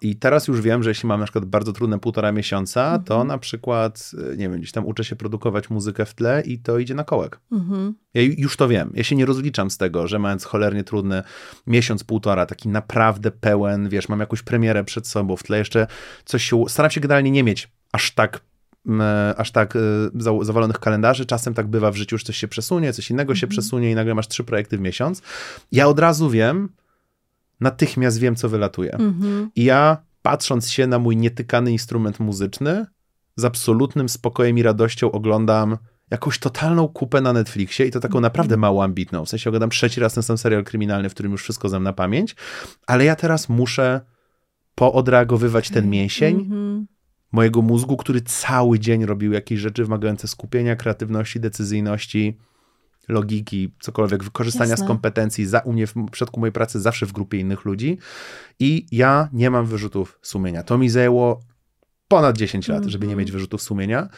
[0.00, 3.04] I teraz już wiem, że jeśli mam na przykład bardzo trudne półtora miesiąca, Mhm.
[3.04, 6.58] to na przykład, y, nie wiem, gdzieś tam uczę się produkować muzykę w tle i
[6.58, 7.40] to idzie na kołek.
[7.52, 7.94] Mhm.
[8.14, 8.90] Ja ju- już to wiem.
[8.94, 11.22] Ja się nie rozliczam z tego, że mając cholernie trudny
[11.66, 15.86] miesiąc, półtora, taki naprawdę pełen, wiesz, mam jakąś premierę przed sobą, w tle jeszcze
[16.24, 16.64] coś się...
[16.68, 18.40] Staram się generalnie nie mieć aż tak
[18.86, 19.02] m,
[19.36, 19.74] aż tak
[20.14, 21.26] za- zawalonych kalendarzy.
[21.26, 24.14] Czasem tak bywa w życiu, że coś się przesunie, coś innego się przesunie i nagle
[24.14, 25.22] masz trzy projekty w miesiąc.
[25.72, 26.68] Ja od razu wiem,
[27.60, 28.94] natychmiast wiem, co wylatuje.
[28.94, 29.50] Mhm.
[29.56, 32.86] I ja, patrząc się na mój nietykany instrument muzyczny,
[33.36, 35.78] z absolutnym spokojem i radością oglądam
[36.10, 39.24] jakąś totalną kupę na Netflixie i to taką naprawdę mało ambitną.
[39.24, 41.92] W sensie oglądam trzeci raz ten sam serial kryminalny, w którym już wszystko znam na
[41.92, 42.36] pamięć,
[42.86, 44.00] ale ja teraz muszę
[44.74, 46.86] poodreagowywać ten mięsień Mhm.
[47.32, 52.38] mojego mózgu, który cały dzień robił jakieś rzeczy wymagające skupienia, kreatywności, decyzyjności,
[53.10, 54.84] logiki, cokolwiek, wykorzystania Jasne.
[54.84, 55.46] z kompetencji.
[55.46, 57.98] Za, u mnie w przypadku mojej pracy zawsze w grupie innych ludzi
[58.58, 60.62] i ja nie mam wyrzutów sumienia.
[60.62, 61.40] To mi zajęło
[62.08, 64.08] ponad 10 lat, żeby nie mieć wyrzutów sumienia,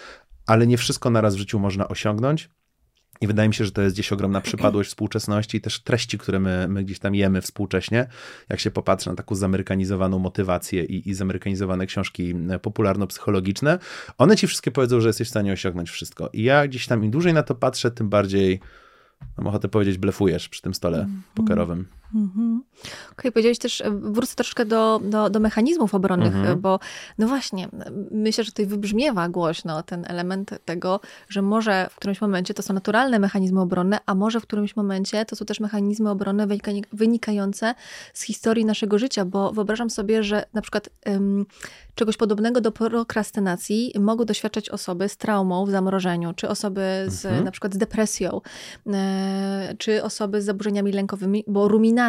[0.47, 2.51] ale nie wszystko naraz w życiu można osiągnąć.
[3.23, 6.41] I wydaje mi się, że to jest gdzieś ogromna przypadłość współczesności i też treści, które
[6.41, 8.07] my, my gdzieś tam jemy współcześnie.
[8.49, 13.79] Jak się popatrzy na taką zamerykanizowaną motywację i, i zamerykanizowane książki popularno-psychologiczne,
[14.19, 16.31] one ci wszystkie powiedzą, że jesteś w stanie osiągnąć wszystko.
[16.33, 18.61] I ja gdzieś tam im dłużej na to patrzę, tym bardziej,
[19.37, 21.87] mam ochotę powiedzieć, blefujesz przy tym stole pokerowym.
[22.15, 22.63] Mhm.
[23.13, 26.61] Okej, powiedziałeś też, e, wrócę troszkę do, do, do mechanizmów obronnych, Mhm.
[26.61, 26.79] bo
[27.19, 27.69] no właśnie,
[28.11, 32.75] myślę, że tutaj wybrzmiewa głośno ten element tego, że może w którymś momencie to są
[32.75, 37.75] naturalne mechanizmy obronne, a może w którymś momencie to są też mechanizmy obronne wynika- wynikające
[38.15, 41.47] z historii naszego życia, bo wyobrażam sobie, że na przykład em,
[41.95, 47.45] czegoś podobnego do prokrastynacji mogą doświadczać osoby z traumą w zamrożeniu, czy osoby z, Mhm.
[47.45, 48.41] na przykład z depresją,
[48.87, 52.02] e, czy osoby z zaburzeniami lękowymi, bo ruminacja,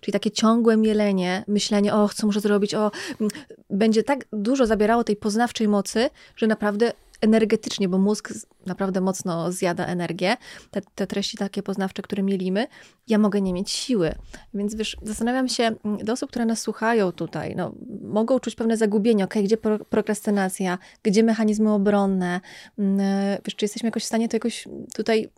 [0.00, 3.30] czyli takie ciągłe mielenie, myślenie, o, co muszę zrobić, o, mm,
[3.70, 8.32] będzie tak dużo zabierało tej poznawczej mocy, że naprawdę energetycznie, bo mózg
[8.66, 10.36] naprawdę mocno zjada energię,
[10.70, 12.66] te, te treści takie poznawcze, które mielimy,
[13.08, 14.14] ja mogę nie mieć siły.
[14.54, 18.76] Więc wiesz, zastanawiam się, mm, do osób, które nas słuchają tutaj, no, mogą czuć pewne
[18.76, 22.40] zagubienie, okej, gdzie pro, prokrastynacja, gdzie mechanizmy obronne,
[22.78, 22.98] mm,
[23.44, 25.30] wiesz, czy jesteśmy jakoś w stanie to jakoś tutaj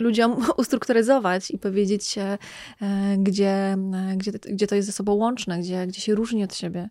[0.00, 2.38] ludziom ustrukturyzować i powiedzieć, e,
[3.18, 3.76] gdzie, e,
[4.16, 6.88] gdzie, gdzie to jest ze sobą łączne, gdzie, gdzie się różni od siebie.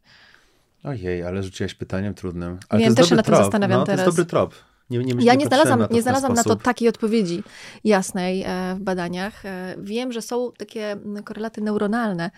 [0.84, 2.60] Ojej, ale rzuciłaś pytaniem trudnym.
[2.70, 3.40] Ale Wiem, to też się tym trop.
[3.40, 4.06] zastanawiam no, To teraz.
[4.06, 4.56] jest dobry trop.
[4.90, 7.44] Nie, nie, Ja nie znalazłam, nie znalazłam na to takiej odpowiedzi
[7.84, 9.46] jasnej e, w badaniach.
[9.46, 12.32] E, Wiem, że są takie korelaty neuronalne e,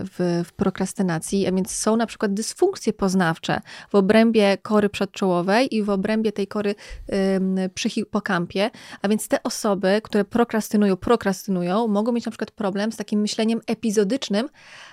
[0.00, 5.82] w, w prokrastynacji, a więc są na przykład dysfunkcje poznawcze w obrębie kory przedczołowej i
[5.82, 6.74] w obrębie tej kory
[7.74, 8.70] przy hipokampie,
[9.02, 13.60] a więc te osoby, które prokrastynują, prokrastynują, mogą mieć na przykład problem z takim myśleniem
[13.66, 14.48] epizodycznym,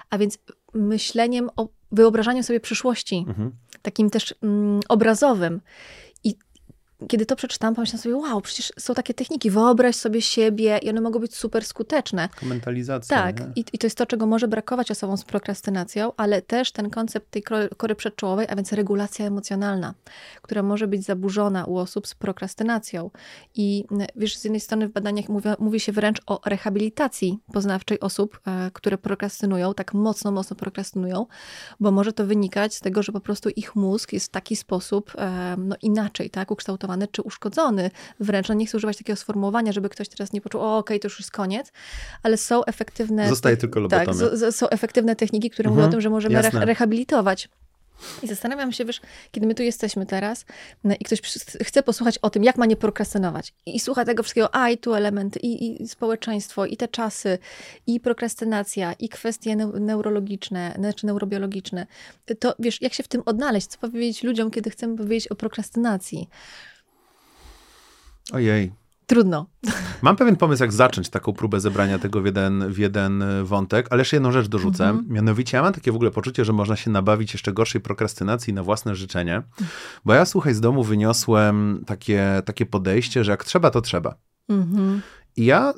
[0.10, 0.38] a więc
[0.74, 3.52] myśleniem o wyobrażaniu sobie przyszłości Mhm.
[3.82, 5.62] takim też mm, obrazowym.
[7.07, 11.01] Kiedy to przeczytałam, pomyślałam sobie, wow, przecież są takie techniki, wyobraź sobie siebie i one
[11.01, 12.29] mogą być super skuteczne.
[12.41, 13.17] Mentalizacja.
[13.17, 16.89] Tak, i, i to jest to, czego może brakować osobom z prokrastynacją, ale też ten
[16.89, 17.43] koncept tej
[17.77, 19.93] kory przedczołowej, a więc regulacja emocjonalna,
[20.41, 23.12] która może być zaburzona u osób z prokrastynacją.
[23.55, 28.39] I wiesz, z jednej strony w badaniach mówi, mówi się wręcz o rehabilitacji poznawczej osób,
[28.47, 31.25] e, które prokrastynują, tak mocno, mocno prokrastynują,
[31.79, 35.12] bo może to wynikać z tego, że po prostu ich mózg jest w taki sposób
[35.17, 38.50] e, no, inaczej, tak, ukształtowany czy uszkodzony wręcz.
[38.50, 41.19] No, nie chcę używać takiego sformułowania, żeby ktoś teraz nie poczuł, o okej, to już
[41.19, 41.71] jest koniec,
[42.23, 43.30] ale są efektywne...
[43.30, 44.36] Zostaje tylko Tak, lobotomia.
[44.36, 46.65] z, są efektywne techniki, które Mhm, mówią o tym, że możemy jasne.
[46.65, 47.50] rehabilitować.
[48.23, 50.45] I zastanawiam się, wiesz, kiedy my tu jesteśmy teraz
[50.84, 51.21] no, i ktoś
[51.63, 54.78] chce posłuchać o tym, jak ma nie prokrastynować i, i słucha tego wszystkiego, a i
[54.78, 57.38] tu elementy, i, i społeczeństwo, i te czasy,
[57.88, 61.88] i prokrastynacja, i kwestie neu- neurologiczne, znaczy neurobiologiczne,
[62.39, 66.30] to wiesz, jak się w tym odnaleźć, co powiedzieć ludziom, kiedy chcemy powiedzieć o prokrastynacji?
[68.32, 68.72] Ojej.
[69.08, 69.46] Trudno.
[70.02, 73.88] Mam pewien pomysł, jak zacząć taką próbę zebrania tego w jeden, w jeden e, wątek,
[73.90, 74.90] ale jeszcze jedną rzecz dorzucę.
[74.90, 75.08] Mhm.
[75.10, 78.63] Mianowicie ja mam takie w ogóle poczucie, że można się nabawić jeszcze gorszej prokrastynacji na
[78.63, 79.42] własne życzenie,
[80.06, 84.16] bo ja słuchaj, z domu wyniosłem takie, takie podejście, że jak trzeba, to trzeba.
[84.50, 85.02] Mhm.
[85.36, 85.74] I ja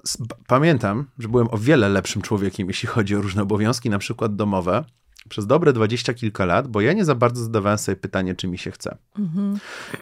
[0.48, 4.84] pamiętam, że byłem o wiele lepszym człowiekiem, jeśli chodzi o różne obowiązki, na przykład domowe,
[5.30, 8.58] przez dobre dwadzieścia kilka lat, bo ja nie za bardzo zadawałem sobie pytanie, czy mi
[8.58, 8.98] się chce.
[9.20, 9.58] Mhm.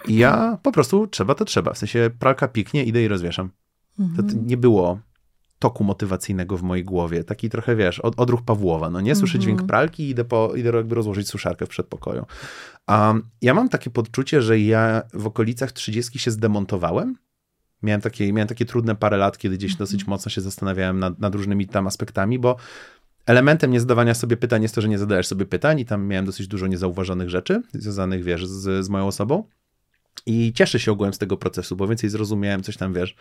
[0.07, 1.73] I ja po prostu trzeba, to trzeba.
[1.73, 3.49] W sensie pralka piknie, idę i rozwieszam.
[3.97, 4.47] To, to Mhm.
[4.47, 4.99] nie było
[5.59, 7.23] toku motywacyjnego w mojej głowie.
[7.23, 8.89] Taki trochę, wiesz, od, odruch Pawłowa.
[8.89, 9.41] No nie słyszę Mhm.
[9.57, 12.25] dźwięk pralki i idę, po, idę jakby rozłożyć suszarkę w przedpokoju.
[12.87, 17.15] Um, ja mam takie podczucie, że ja w okolicach 30 się zdemontowałem.
[17.83, 19.79] Miałem takie, miałem takie trudne parę lat, kiedy gdzieś Mhm.
[19.79, 22.55] dosyć mocno się zastanawiałem nad, nad różnymi tam aspektami, bo
[23.27, 26.47] elementem niezadawania sobie pytań jest to, że nie zadajesz sobie pytań i tam miałem dosyć
[26.47, 29.43] dużo niezauważonych rzeczy związanych, wiesz, z, z moją osobą.
[30.25, 33.15] I cieszę się ogółem z tego procesu, bo więcej zrozumiałem, coś tam, wiesz,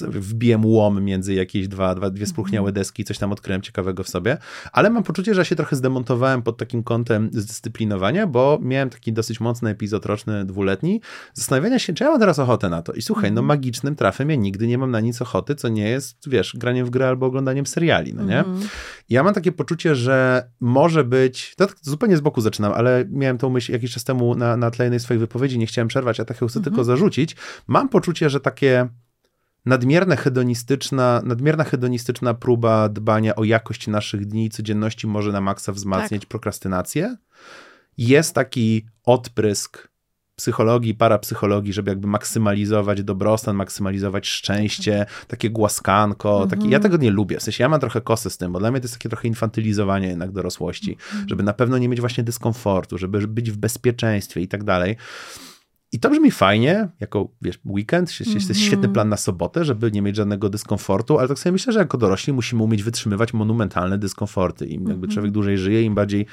[0.00, 2.74] wbiłem łom między jakieś dwa, dwa, dwie spróchniałe mhm.
[2.74, 4.38] deski, coś tam odkryłem ciekawego w sobie,
[4.72, 9.12] ale mam poczucie, że ja się trochę zdemontowałem pod takim kątem zdyscyplinowania, bo miałem taki
[9.12, 11.00] dosyć mocny epizod roczny, dwuletni,
[11.34, 12.92] zastanawiania się, czy ja mam teraz ochotę na to.
[12.92, 13.46] I słuchaj, no mhm.
[13.46, 16.90] magicznym trafem ja nigdy nie mam na nic ochoty, co nie jest, wiesz, graniem w
[16.90, 18.38] grę albo oglądaniem seriali, no nie?
[18.38, 18.60] Mm.
[19.08, 23.04] I ja mam takie poczucie, że może być, to tak zupełnie z boku zaczynam, ale
[23.10, 26.20] miałem tą myśl jakiś czas temu na, na tle jednej swojej wypowiedzi, nie chciałem przerwać,
[26.20, 26.64] a tak chcę mhm.
[26.64, 27.36] tylko zarzucić.
[27.66, 28.88] Mam poczucie, że takie
[29.66, 35.72] nadmierne hedonistyczna, nadmierna hedonistyczna próba dbania o jakość naszych dni i codzienności może na maksa
[35.72, 36.28] wzmacniać tak.
[36.28, 37.16] prokrastynację.
[37.98, 39.88] Jest taki odprysk
[40.36, 46.50] psychologii, parapsychologii, żeby jakby maksymalizować dobrostan, maksymalizować szczęście, takie głaskanko, mhm.
[46.50, 48.70] takie, ja tego nie lubię, w sensie ja mam trochę kosę z tym, bo dla
[48.70, 51.28] mnie to jest takie trochę infantylizowanie jednak dorosłości, mhm.
[51.28, 54.96] żeby na pewno nie mieć właśnie dyskomfortu, żeby być w bezpieczeństwie i tak dalej.
[55.94, 58.54] I to brzmi fajnie, jako wiesz, weekend, jest mm -hmm.
[58.54, 61.98] świetny plan na sobotę, żeby nie mieć żadnego dyskomfortu, ale tak sobie myślę, że jako
[61.98, 64.66] dorośli musimy umieć wytrzymywać monumentalne dyskomforty.
[64.66, 65.14] Im jakby mm -hmm.
[65.14, 66.26] człowiek dłużej żyje, im bardziej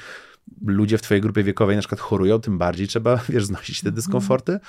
[0.66, 3.96] ludzie w twojej grupie wiekowej na przykład chorują, tym bardziej trzeba, wiesz, znosić te mhm.
[3.96, 4.60] dyskomforty.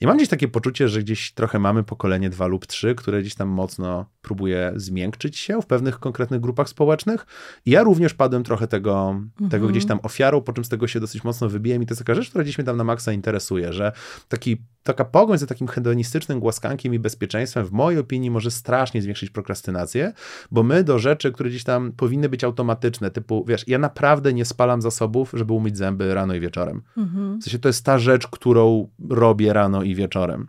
[0.00, 3.34] I mam gdzieś takie poczucie, że gdzieś trochę mamy pokolenie dwa lub trzy, które gdzieś
[3.34, 7.26] tam mocno próbuje zmiękczyć się w pewnych konkretnych grupach społecznych.
[7.66, 9.50] I ja również padłem trochę tego, mhm.
[9.50, 11.82] tego gdzieś tam ofiarą, po czym z tego się dosyć mocno wybiłem.
[11.82, 13.92] I to jest taka rzecz, która gdzieś mnie tam na maksa interesuje, że
[14.28, 19.30] taki, taka pogoń za takim hedonistycznym głaskankiem i bezpieczeństwem w mojej opinii może strasznie zwiększyć
[19.30, 20.12] prokrastynację,
[20.50, 24.44] bo my do rzeczy, które gdzieś tam powinny być automatyczne, typu, wiesz, ja naprawdę nie
[24.44, 26.82] spalam zasobów, żeby umyć zęby rano i wieczorem.
[26.96, 27.40] Mhm.
[27.40, 30.46] W sensie to jest ta rzecz, którą robię rano i i wieczorem.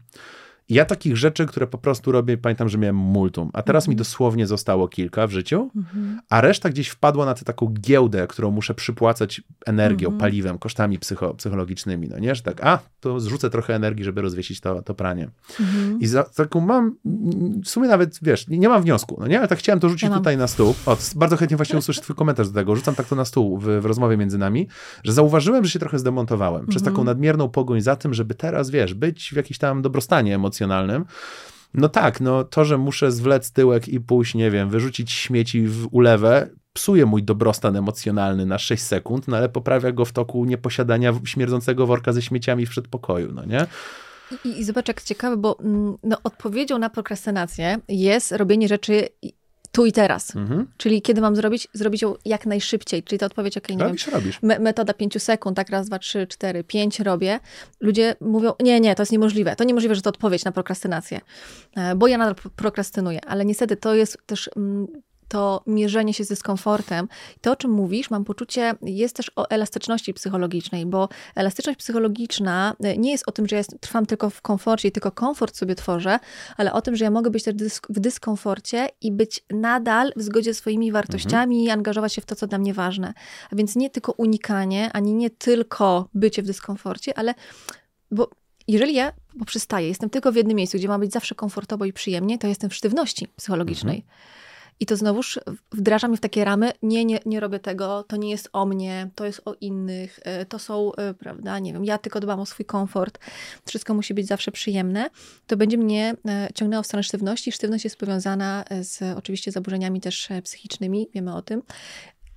[0.71, 3.97] Ja takich rzeczy, które po prostu robię, pamiętam, że miałem multum, a teraz mi mhm.
[3.97, 6.21] dosłownie zostało kilka w życiu, mhm.
[6.29, 10.19] a reszta gdzieś wpadła na tę taką giełdę, którą muszę przypłacać energią, mhm.
[10.19, 14.61] paliwem, kosztami psycho, psychologicznymi, no nie, że tak, a, to zrzucę trochę energii, żeby rozwiesić
[14.61, 15.29] to, to pranie.
[15.99, 16.95] I za, taką mam,
[17.65, 20.17] w sumie nawet, wiesz, nie mam wniosku, no nie, ale tak chciałem to rzucić ja
[20.17, 20.75] tutaj na stół.
[20.85, 23.63] O, bardzo chętnie właśnie usłyszę twój komentarz do tego, rzucam tak to na stół w,
[23.63, 24.67] w rozmowie między nami,
[25.03, 28.93] że zauważyłem, że się trochę zdemontowałem przez taką nadmierną pogoń za tym, żeby teraz, wiesz,
[28.93, 30.60] być w jakiś tam dobrostanie emocjonalnym,
[31.73, 35.87] No tak, no to, że muszę zwlec tyłek i pójść, nie wiem, wyrzucić śmieci w
[35.91, 41.13] ulewę, psuje mój dobrostan emocjonalny na 6 sekund, no ale poprawia go w toku nieposiadania
[41.25, 43.67] śmierdzącego worka ze śmieciami w przedpokoju, no nie?
[44.45, 49.07] I, I, zobacz, jak ciekawe, bo mm, no, odpowiedzią na prokrastynację jest robienie rzeczy
[49.71, 50.35] tu i teraz.
[50.35, 50.67] Mhm.
[50.77, 51.67] Czyli kiedy mam zrobić?
[51.73, 53.03] Zrobić ją jak najszybciej.
[53.03, 54.41] Czyli to odpowiedź, ok, nie robisz, wiem, robisz.
[54.41, 57.39] Me metoda pięciu sekund, tak raz, dwa, trzy, cztery, pięć robię.
[57.79, 59.55] Ludzie mówią, nie, nie, to jest niemożliwe.
[59.55, 61.21] To niemożliwe, że to odpowiedź na prokrastynację.
[61.75, 63.25] E, bo ja nadal prokrastynuję.
[63.25, 64.87] Ale niestety to jest też mm,
[65.31, 67.07] to mierzenie się z dyskomfortem.
[67.41, 72.97] To, o czym mówisz, mam poczucie, jest też o elastyczności psychologicznej, bo elastyczność psychologiczna e,
[72.97, 76.19] nie jest o tym, że ja trwam tylko w komforcie i tylko komfort sobie tworzę,
[76.57, 77.55] ale o tym, że ja mogę być też
[77.89, 81.67] w dyskomforcie i być nadal w zgodzie z swoimi wartościami mhm.
[81.67, 83.13] i angażować się w to, co dla mnie ważne.
[83.51, 87.33] A więc nie tylko unikanie, ani nie tylko bycie w dyskomforcie, ale
[88.11, 88.29] bo
[88.67, 92.37] jeżeli ja poprzestaję, jestem tylko w jednym miejscu, gdzie ma być zawsze komfortowo i przyjemnie,
[92.37, 93.95] to jestem w sztywności psychologicznej.
[93.95, 94.41] Mhm.
[94.81, 95.39] I to znowuż
[95.71, 99.09] wdraża mnie w takie ramy, nie, nie, nie robię tego, to nie jest o mnie,
[99.15, 102.45] to jest o innych, e, to są, e, prawda, nie wiem, ja tylko dbam o
[102.45, 103.19] swój komfort,
[103.65, 105.09] wszystko musi być zawsze przyjemne,
[105.47, 107.51] to będzie mnie e, ciągnęło w stronę sztywności.
[107.51, 111.63] Sztywność jest powiązana z oczywiście zaburzeniami też psychicznymi, wiemy o tym.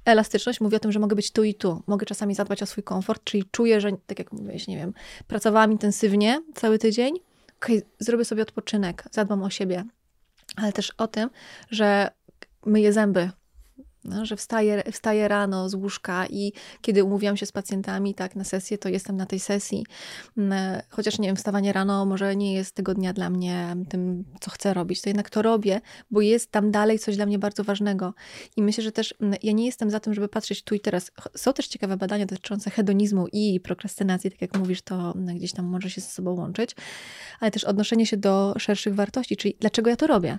[0.04, 1.82] Elastyczność mówi o tym, że mogę być tu i tu.
[1.86, 4.94] Mogę czasami zadbać o swój komfort, czyli czuję, że, tak jak mówiłeś, nie wiem,
[5.26, 7.14] pracowałam intensywnie cały tydzień,
[7.56, 9.84] okej, okay, zrobię sobie odpoczynek, zadbam o siebie,
[10.56, 11.30] ale też o tym,
[11.70, 12.10] że
[12.66, 13.30] myję zęby.
[14.04, 18.44] No, że wstaję, wstaję rano z łóżka i kiedy umówiłam się z pacjentami tak na
[18.44, 19.86] sesję, to jestem na tej sesji.
[20.36, 24.50] Mm, chociaż nie wiem, wstawanie rano może nie jest tego dnia dla mnie tym, co
[24.50, 28.14] chcę robić, to jednak to robię, bo jest tam dalej coś dla mnie bardzo ważnego.
[28.56, 31.10] I myślę, że też mm, ja nie jestem za tym, żeby patrzeć tu i teraz.
[31.36, 35.66] Są też ciekawe badania dotyczące hedonizmu i prokrastynacji, tak jak mówisz, to mm, gdzieś tam
[35.66, 36.70] może się ze sobą łączyć,
[37.40, 40.38] ale też odnoszenie się do szerszych wartości, czyli dlaczego ja to robię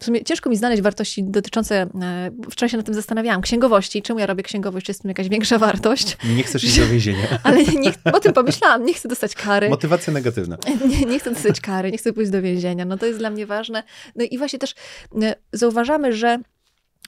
[0.00, 4.02] w sumie ciężko mi znaleźć wartości dotyczące, e, wczoraj się nad tym zastanawiałam, księgowości.
[4.02, 4.86] Czemu ja robię księgowość?
[4.86, 6.16] Czy jest w tym jakaś większa wartość?
[6.36, 7.26] Nie chcesz iść do więzienia.
[7.44, 9.68] Ale nie, o tym pomyślałam, nie chcę dostać kary.
[9.68, 10.56] Motywacja negatywna.
[10.88, 12.84] Nie, nie chcę dostać kary, nie chcę pójść do więzienia.
[12.84, 13.82] No to jest dla mnie ważne.
[14.16, 14.74] No i właśnie też
[15.22, 16.38] e, zauważamy, że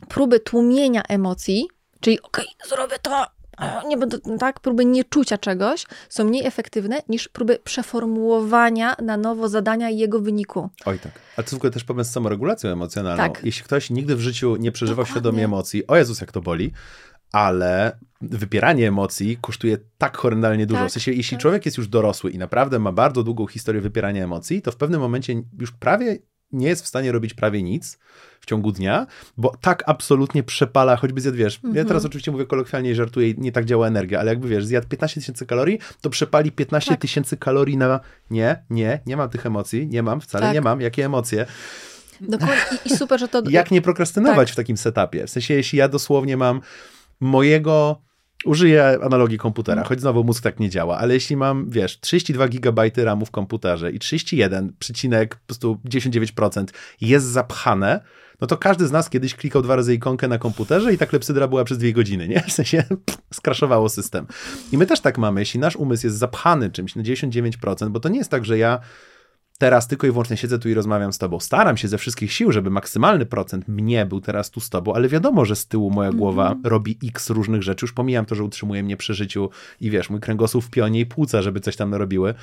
[0.09, 1.69] próby tłumienia emocji,
[2.01, 3.27] czyli okej, okay, zrobię to,
[3.89, 9.91] nie będę, tak, próby nieczucia czegoś są mniej efektywne niż próby przeformułowania na nowo zadania
[9.91, 10.71] i jego wyniku.
[10.85, 11.13] Oj tak.
[11.37, 13.23] A to w ogóle też problem z samoregulacją emocjonalną.
[13.23, 13.45] Tak.
[13.45, 15.21] Jeśli ktoś nigdy w życiu nie przeżywał Dokładnie.
[15.21, 16.73] świadomie emocji, o Jezus, jak to boli,
[17.33, 20.81] ale wypieranie emocji kosztuje tak horrendalnie dużo.
[20.81, 21.43] Tak, w sensie, jeśli tak.
[21.43, 25.01] człowiek jest już dorosły i naprawdę ma bardzo długą historię wypierania emocji, to w pewnym
[25.01, 26.19] momencie już prawie
[26.53, 27.99] nie jest w stanie robić prawie nic
[28.43, 31.87] w ciągu dnia, bo tak absolutnie przepala, choćby zjadł, wiesz, ja Mhm.
[31.87, 34.89] teraz oczywiście mówię kolokwialnie i żartuję, i nie tak działa energia, ale jakby wiesz, zjadł
[34.89, 37.01] 15 tysięcy kalorii, to przepali 15 Tak.
[37.01, 40.55] tysięcy kalorii na nie, nie, nie mam tych emocji, nie mam, wcale Tak.
[40.55, 41.47] nie mam, jakie emocje.
[42.21, 42.57] Dokładnie.
[42.85, 43.43] I, super, że to...
[43.51, 44.53] Jak nie prokrastynować Tak.
[44.53, 45.27] w takim setupie?
[45.27, 46.61] W sensie, jeśli ja dosłownie mam
[47.21, 48.03] mojego.
[48.45, 49.89] Użyję analogii komputera, Mhm.
[49.89, 53.91] choć znowu mózg tak nie działa, ale jeśli mam, wiesz, 32 GB RAMu w komputerze
[53.93, 56.65] i 31,99% po prostu 10,9%
[57.01, 58.01] jest zapchane,
[58.43, 61.49] no to każdy z nas kiedyś klikał dwa razy ikonkę na komputerze i ta klepsydra
[61.49, 62.41] była przez dwie godziny, nie?
[62.49, 64.27] W sensie pff, skraszowało system.
[64.73, 68.09] I my też tak mamy, jeśli nasz umysł jest zapchany czymś na 99%, bo to
[68.09, 68.81] nie jest tak, że ja
[69.59, 71.41] teraz tylko i wyłącznie siedzę tu i rozmawiam z tobą.
[71.41, 75.09] Staram się ze wszystkich sił, żeby maksymalny procent mnie był teraz tu z tobą, ale
[75.09, 77.85] wiadomo, że z tyłu moja głowa robi x różnych rzeczy.
[77.85, 81.07] Już pomijam to, że utrzymuje mnie przy życiu i wiesz, mój kręgosłup w pionie i
[81.07, 82.35] płuca, żeby coś tam robiły.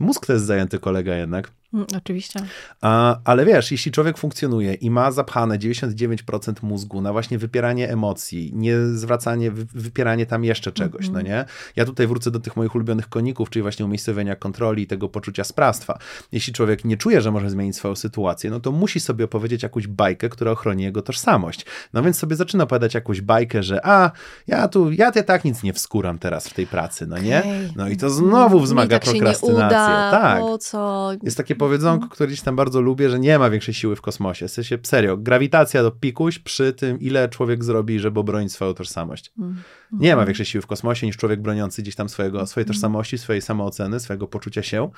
[0.00, 1.50] Mózg to jest zajęty kolega jednak.
[1.74, 2.40] Mm, Oczywiście.
[2.80, 8.52] A, ale wiesz, jeśli człowiek funkcjonuje i ma zapchane 99% mózgu na właśnie wypieranie emocji,
[8.54, 11.44] nie zwracanie, wy, wypieranie tam jeszcze czegoś, no nie?
[11.76, 15.44] Ja tutaj wrócę do tych moich ulubionych koników, czyli właśnie umiejscowienia kontroli i tego poczucia
[15.44, 15.98] sprawstwa.
[16.32, 19.86] Jeśli człowiek nie czuje, że może zmienić swoją sytuację, no to musi sobie opowiedzieć jakąś
[19.86, 21.66] bajkę, która ochroni jego tożsamość.
[21.92, 24.10] No więc sobie zaczyna opowiadać jakąś bajkę, że a,
[24.46, 27.42] ja tu, ja, ja tak nic nie wskuram teraz w tej pracy, no nie?
[27.76, 29.87] No i to znowu Mi wzmaga tak prokrastynację.
[30.10, 30.40] Tak.
[30.40, 31.10] Po co?
[31.22, 34.48] Jest takie powiedzonko, które gdzieś tam bardzo lubię, że nie ma większej siły w kosmosie.
[34.48, 39.32] W sensie, serio, grawitacja do pikuś przy tym, ile człowiek zrobi, żeby obronić swoją tożsamość.
[39.38, 39.62] Mm.
[39.92, 43.42] Nie ma większej siły w kosmosie niż człowiek broniący gdzieś tam swojego, swojej tożsamości, swojej
[43.42, 44.90] samooceny, swojego poczucia się.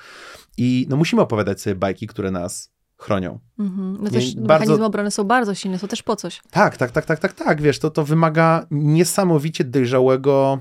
[0.57, 3.39] I no musimy opowiadać sobie bajki, które nas chronią.
[3.59, 3.97] Mhm.
[4.01, 6.41] No też bardzo- mechanizmy obrony są bardzo silne, są też po coś.
[6.51, 7.61] Tak, tak, tak, tak, tak, tak.
[7.61, 10.59] Wiesz, to, to wymaga niesamowicie dojrzałego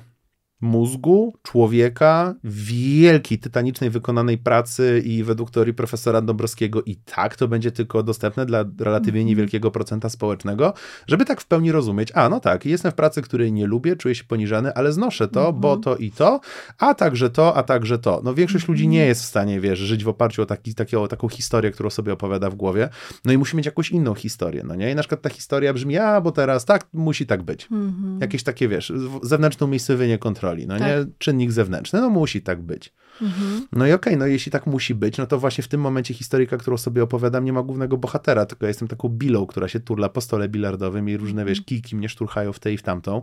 [0.60, 7.72] mózgu, człowieka, wielkiej, tytanicznej wykonanej pracy i według teorii profesora Dąbrowskiego i tak to będzie
[7.72, 9.26] tylko dostępne dla relatywnie Mhm.
[9.26, 10.72] niewielkiego procenta społecznego,
[11.06, 14.14] żeby tak w pełni rozumieć, a no tak, jestem w pracy, której nie lubię, czuję
[14.14, 15.60] się poniżany, ale znoszę to, Mhm.
[15.60, 16.40] bo to i to,
[16.78, 18.20] a także to, a także to.
[18.24, 18.92] No większość ludzi Mhm.
[18.92, 22.12] nie jest w stanie, wiesz, żyć w oparciu o taki, takiego, taką historię, którą sobie
[22.12, 22.88] opowiada w głowie,
[23.24, 24.90] no i musi mieć jakąś inną historię, no nie?
[24.90, 27.68] I na przykład ta historia brzmi, a bo teraz tak, musi tak być.
[27.72, 28.18] Mhm.
[28.20, 28.92] Jakieś takie, wiesz,
[29.22, 30.88] zewnętrzne umiejscowienie kontroli, no Tak.
[30.88, 31.12] nie?
[31.18, 32.92] Czynnik zewnętrzny, no musi tak być.
[33.22, 33.66] Mhm.
[33.72, 36.56] No i okej, no jeśli tak musi być, no to właśnie w tym momencie historyka,
[36.56, 40.08] którą sobie opowiadam, nie ma głównego bohatera, tylko ja jestem taką bilą, która się turla
[40.08, 43.22] po stole bilardowym i różne, wiesz, kijki mnie szturchają w tę i w tamtą.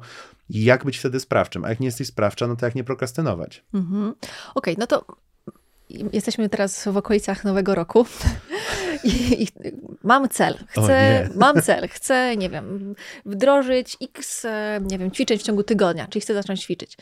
[0.50, 1.66] I jak być wtedy sprawczym?
[1.66, 3.66] A jak nie jesteś sprawcza, no to jak nie prokrastynować?
[3.74, 4.14] Mhm.
[4.56, 5.06] Okej, no to
[5.90, 8.06] jesteśmy teraz w okolicach Nowego Roku
[9.04, 9.48] i, i
[10.04, 10.58] mam cel.
[10.68, 11.88] Chcę, mam cel.
[11.90, 16.62] Chcę, nie wiem, wdrożyć x, e, nie wiem, ćwiczeń w ciągu tygodnia, czyli chcę zacząć
[16.62, 16.98] ćwiczyć.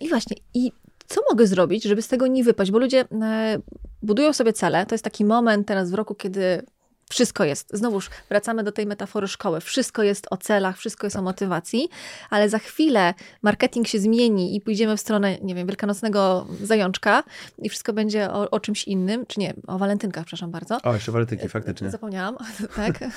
[0.00, 0.72] I właśnie, i
[1.06, 2.70] co mogę zrobić, żeby z tego nie wypaść?
[2.70, 3.58] Bo ludzie e,
[4.02, 4.86] budują sobie cele.
[4.86, 6.62] To jest taki moment teraz w roku, kiedy
[7.10, 7.70] wszystko jest.
[7.72, 9.60] Znowuż wracamy do tej metafory szkoły.
[9.60, 11.88] Wszystko jest o celach, wszystko jest o motywacji,
[12.30, 17.22] ale za chwilę marketing się zmieni i pójdziemy w stronę, nie wiem, wielkanocnego zajączka
[17.58, 20.78] i wszystko będzie o, o czymś innym, czy nie, o walentynkach, przepraszam bardzo.
[20.82, 21.90] O, jeszcze walentynki, faktycznie.
[21.90, 22.36] Zapomniałam,
[22.76, 23.02] tak.
[23.02, 23.08] E,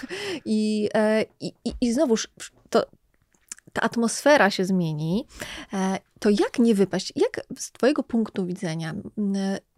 [0.46, 0.90] i,
[1.40, 2.28] i, I znowuż
[2.70, 2.86] to,
[3.74, 5.26] ta atmosfera się zmieni.
[5.74, 7.14] E, To jak nie wypaść?
[7.16, 8.94] Jak z Twojego punktu widzenia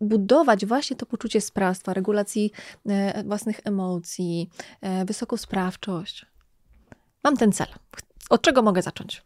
[0.01, 2.51] budować właśnie to poczucie sprawstwa, regulacji
[2.89, 4.49] e, własnych emocji,
[4.81, 6.25] e, wysoką sprawczość?
[7.23, 7.67] Mam ten cel.
[8.29, 9.23] Od czego mogę zacząć?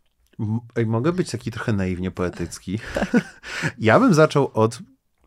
[0.86, 2.80] Mogę być taki trochę naiwnie poetycki.
[3.80, 4.80] ja bym zaczął od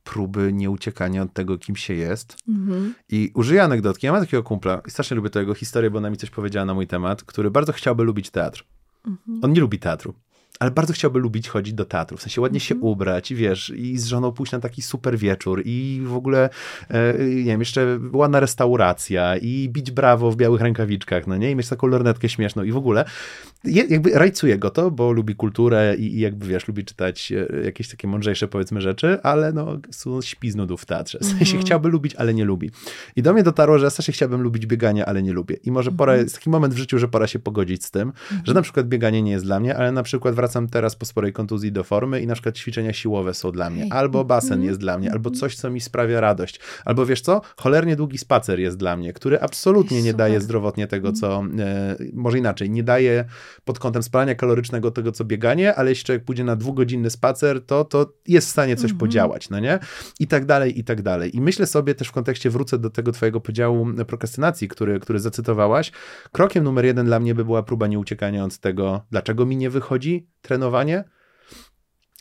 [0.04, 2.36] próby nieuciekania od tego, kim się jest.
[2.48, 2.94] Mhm.
[3.08, 4.06] I użyję anegdotki.
[4.06, 6.66] Ja mam takiego kumpla i strasznie lubię tę jego historię, bo ona mi coś powiedziała
[6.66, 8.64] na mój temat, który bardzo chciałby lubić teatr.
[9.42, 10.14] On nie lubi teatru,
[10.58, 12.16] ale bardzo chciałby lubić chodzić do teatru.
[12.16, 12.92] W sensie ładnie się Mhm.
[12.92, 16.50] ubrać i wiesz, i z żoną pójść na taki super wieczór i w ogóle,
[16.88, 21.50] e, nie wiem, jeszcze ładna restauracja i bić brawo w białych rękawiczkach, no nie?
[21.50, 23.04] I mieć taką lornetkę śmieszną i w ogóle.
[23.64, 27.64] Je, jakby rajcuje go to, bo lubi kulturę i, i jakby, wiesz, lubi czytać e,
[27.64, 29.78] jakieś takie mądrzejsze, powiedzmy, rzeczy, ale no,
[30.22, 31.18] śpi z nudów w teatrze.
[31.18, 31.62] W sensie Mhm.
[31.62, 32.70] chciałby lubić, ale nie lubi.
[33.16, 35.56] I do mnie dotarło, że ja strasznie chciałbym lubić bieganie, ale nie lubię.
[35.64, 36.26] I może pora, Mhm.
[36.26, 38.12] jest taki moment w życiu, że pora się pogodzić z tym,
[38.44, 41.06] że na przykład bieganie nie jest dla mnie, ale na przykład wracam wracam teraz po
[41.06, 44.68] sporej kontuzji do formy i na przykład ćwiczenia siłowe są dla mnie, albo basen Mhm.
[44.68, 48.60] jest dla mnie, albo coś, co mi sprawia radość, albo wiesz co, cholernie długi spacer
[48.60, 53.24] jest dla mnie, który absolutnie nie daje zdrowotnie tego, co, e, może inaczej, nie daje
[53.64, 57.84] pod kątem spalania kalorycznego tego, co bieganie, ale jeśli człowiek pójdzie na dwugodzinny spacer, to,
[57.84, 58.98] to jest w stanie coś Mhm.
[58.98, 59.78] podziałać, no nie?
[60.20, 61.36] I tak dalej, i tak dalej.
[61.36, 65.92] I myślę sobie też w kontekście, wrócę do tego twojego podziału prokrastynacji, który, który zacytowałaś,
[66.32, 70.26] krokiem numer jeden dla mnie by była próba nieuciekania od tego, dlaczego mi nie wychodzi
[70.42, 71.04] trenowanie.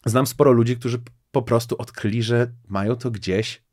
[0.05, 1.01] Znam sporo ludzi, którzy
[1.31, 3.66] po prostu odkryli, że mają to gdzieś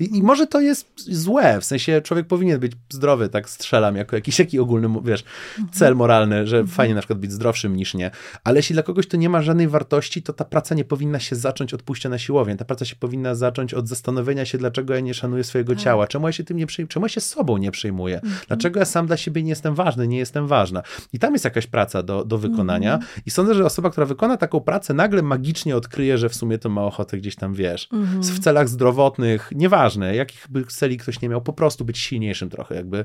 [0.00, 4.16] I, I może to jest złe, w sensie człowiek powinien być zdrowy, tak strzelam, jako
[4.16, 5.24] jakiś taki ogólny, wiesz,
[5.72, 8.10] cel moralny, że fajnie na przykład być zdrowszym niż nie.
[8.44, 11.36] Ale jeśli dla kogoś to nie ma żadnej wartości, to ta praca nie powinna się
[11.36, 12.56] zacząć od pójścia na siłownię.
[12.56, 15.82] Ta praca się powinna zacząć od zastanowienia się, dlaczego ja nie szanuję swojego Tak.
[15.82, 18.34] ciała, czemu ja się tym nie przejmuję, czemu ja się sobą nie przejmuję, Mhm.
[18.48, 20.82] dlaczego ja sam dla siebie nie jestem ważny, nie jestem ważna.
[21.12, 23.10] I tam jest jakaś praca do, do wykonania Mhm.
[23.26, 26.68] i sądzę, że osoba, która wykona taką pracę, nagle magicznie odkryje, że w sumie to
[26.68, 28.22] ma ochotę gdzieś tam, wiesz, Mhm.
[28.22, 29.09] w celach zdrowotnych,
[29.52, 33.04] nieważne, jakich by celi ktoś nie miał, po prostu być silniejszym trochę, jakby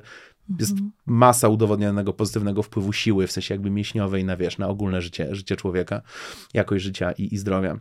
[0.60, 0.92] jest Mhm.
[1.06, 5.56] masa udowodnionego pozytywnego wpływu siły, w sensie jakby mięśniowej na, wiesz, na ogólne życie, życie
[5.56, 6.02] człowieka,
[6.54, 7.80] jakość życia i, i zdrowia.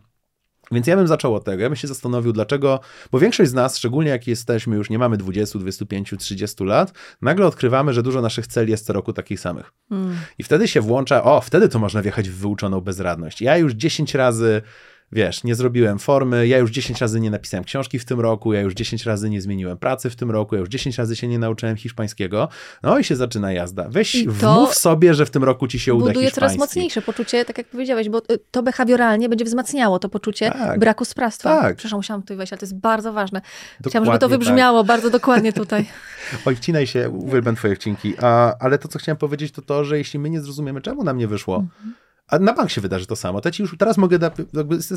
[0.71, 1.63] Więc ja bym zaczął od tego.
[1.63, 2.79] Ja bym się zastanowił, dlaczego,
[3.11, 7.47] bo większość z nas, szczególnie jak jesteśmy, już nie mamy 20, 25, 30 lat, nagle
[7.47, 9.73] odkrywamy, że dużo naszych celi jest co roku takich samych.
[9.91, 10.15] Mm.
[10.37, 13.41] I wtedy się włącza, o, wtedy to można wjechać w wyuczoną bezradność.
[13.41, 14.61] Ja już 10 razy,
[15.11, 18.61] wiesz, nie zrobiłem formy, ja już 10 razy nie napisałem książki w tym roku, ja
[18.61, 21.39] już 10 razy nie zmieniłem pracy w tym roku, ja już 10 razy się nie
[21.39, 22.49] nauczyłem hiszpańskiego.
[22.83, 23.85] No i się zaczyna jazda.
[23.89, 27.45] Weź, I wmów sobie, że w tym roku ci się uda buduje coraz mocniejsze poczucie,
[27.45, 30.79] tak jak powiedziałeś, bo y, to behawioralnie będzie wzmacniało to poczucie Tak.
[30.79, 31.61] braku sprawstwa.
[31.61, 31.75] Tak.
[31.75, 33.41] Przepraszam, musiałam tutaj wejść, ale to jest bardzo ważne.
[33.41, 35.85] Chciałam, żeby Dokładnie to wybrzmiało bardzo dokładnie tutaj.
[35.85, 36.41] Tak.
[36.45, 38.13] Oj, wcinaj się, uwielbiam twoje wcinki.
[38.21, 41.17] A, ale to, co chciałem powiedzieć, to to, że jeśli my nie zrozumiemy, czemu nam
[41.17, 41.93] nie wyszło, Mhm.
[42.27, 43.41] A na bank się wydarzy to samo.
[43.41, 44.31] To ci już teraz mogę, da,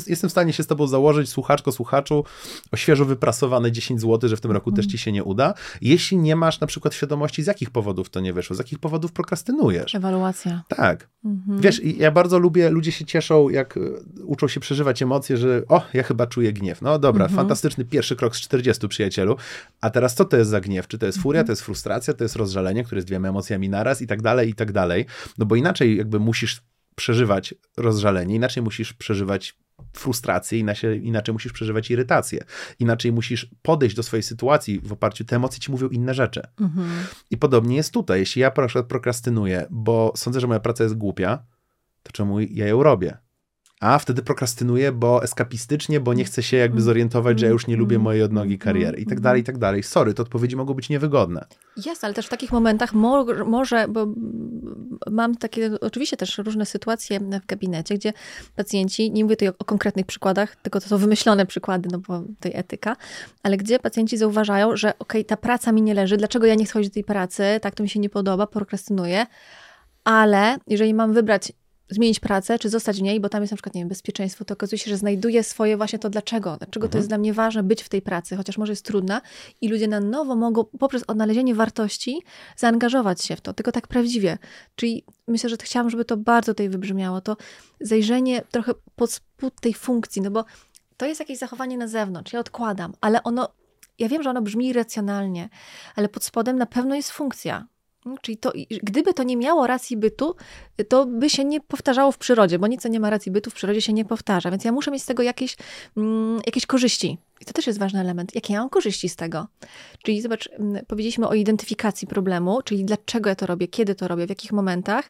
[0.07, 2.23] jestem w stanie się z tobą założyć, słuchaczko, słuchaczu,
[2.71, 5.53] o świeżo wyprasowane 10 zł, że w tym roku też ci się nie uda.
[5.81, 9.11] Jeśli nie masz na przykład świadomości, z jakich powodów to nie wyszło, z jakich powodów
[9.11, 9.95] prokrastynujesz.
[9.95, 10.63] Ewaluacja.
[10.67, 11.09] Tak.
[11.25, 11.61] Mhm.
[11.61, 13.79] Wiesz, ja bardzo lubię, ludzie się cieszą, jak e,
[14.23, 16.81] uczą się przeżywać emocje, że o, ja chyba czuję gniew.
[16.81, 17.37] No dobra, Mhm.
[17.37, 19.35] fantastyczny pierwszy krok z 40, przyjacielu.
[19.81, 20.87] A teraz co to jest za gniew?
[20.87, 24.01] Czy to jest furia, to jest frustracja, to jest rozżalenie, które jest dwiema emocjami naraz
[24.01, 25.05] i tak dalej, i tak dalej.
[25.37, 26.61] No bo inaczej jakby musisz
[26.99, 29.57] przeżywać rozżalenie, inaczej musisz przeżywać
[29.93, 32.43] frustrację, inaczej, inaczej musisz przeżywać irytację.
[32.79, 36.41] Inaczej musisz podejść do swojej sytuacji w oparciu, te emocje ci mówią inne rzeczy.
[36.59, 36.89] Mhm.
[37.31, 38.19] I podobnie jest tutaj.
[38.19, 41.45] Jeśli ja na przykład prokrastynuję, bo sądzę, że moja praca jest głupia,
[42.03, 43.17] to czemu ja ją robię?
[43.79, 47.75] A wtedy prokrastynuję, bo eskapistycznie, bo nie chcę się jakby zorientować, że ja już nie
[47.75, 49.83] lubię mojej odnogi kariery i tak dalej, i tak dalej.
[49.83, 51.45] Sorry, te odpowiedzi mogą być niewygodne.
[51.85, 54.07] Jest, ale też w takich momentach mo może, bo
[55.11, 58.13] mam takie oczywiście też różne sytuacje w gabinecie, gdzie
[58.55, 62.23] pacjenci, nie mówię tutaj o, o konkretnych przykładach, tylko to są wymyślone przykłady, no bo
[62.39, 62.95] tej etyka,
[63.43, 66.73] ale gdzie pacjenci zauważają, że okej, ta praca mi nie leży, dlaczego ja nie chcę
[66.73, 69.25] chodzić do tej pracy, tak to mi się nie podoba, prokrastynuję,
[70.03, 71.51] ale jeżeli mam wybrać
[71.89, 74.53] zmienić pracę, czy zostać w niej, bo tam jest na przykład, nie wiem, bezpieczeństwo, to
[74.53, 77.83] okazuje się, że znajduję swoje właśnie to dlaczego, dlaczego to jest dla mnie ważne być
[77.83, 79.21] w tej pracy, chociaż może jest trudna
[79.61, 82.21] i ludzie na nowo mogą poprzez odnalezienie wartości
[82.57, 84.37] zaangażować się w to, tylko tak prawdziwie.
[84.75, 87.37] Czyli myślę, że chciałam, żeby to bardzo tutaj wybrzmiało, to
[87.81, 90.45] zajrzenie trochę pod spód tej funkcji, no bo
[90.97, 93.49] to jest jakieś zachowanie na zewnątrz, ja odkładam, ale ono,
[93.99, 95.49] ja wiem, że ono brzmi irracjonalnie,
[95.95, 97.67] ale pod spodem na pewno jest funkcja.
[98.21, 98.51] Czyli to,
[98.83, 100.35] gdyby to nie miało racji bytu,
[100.89, 103.53] to by się nie powtarzało w przyrodzie, bo nic, co nie ma racji bytu, w
[103.53, 104.51] przyrodzie się nie powtarza.
[104.51, 105.57] Więc ja muszę mieć z tego jakieś,
[105.97, 107.17] mm, jakieś korzyści.
[107.41, 108.35] I to też jest ważny element.
[108.35, 109.47] Jakie ja mam korzyści z tego?
[110.03, 114.25] Czyli zobacz, mm, powiedzieliśmy o identyfikacji problemu, czyli dlaczego ja to robię, kiedy to robię,
[114.25, 115.09] w jakich momentach,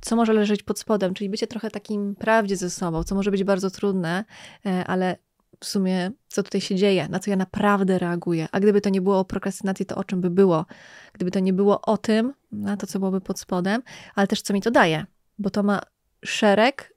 [0.00, 3.44] co może leżeć pod spodem, czyli bycie trochę takim prawdzie ze sobą, co może być
[3.44, 4.24] bardzo trudne,
[4.66, 5.16] e, ale
[5.60, 8.48] w sumie co tutaj się dzieje, na co ja naprawdę reaguję.
[8.52, 10.66] A gdyby to nie było o prokrastynacji, to o czym by było?
[11.12, 13.82] Gdyby to nie było o tym, na to, co byłoby pod spodem,
[14.14, 15.06] ale też co mi to daje,
[15.38, 15.80] bo to ma
[16.24, 16.94] szereg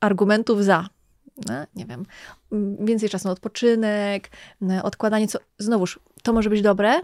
[0.00, 0.88] argumentów za.
[1.46, 2.06] No, nie wiem,
[2.80, 4.30] więcej czasu na odpoczynek,
[4.82, 7.00] odkładanie, co znowuż, to może być dobre,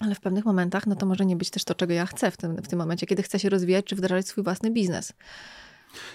[0.00, 2.36] ale w pewnych momentach, no to może nie być też to, czego ja chcę w
[2.36, 5.12] tym, w tym momencie, kiedy chcę się rozwijać, czy wdrażać swój własny biznes.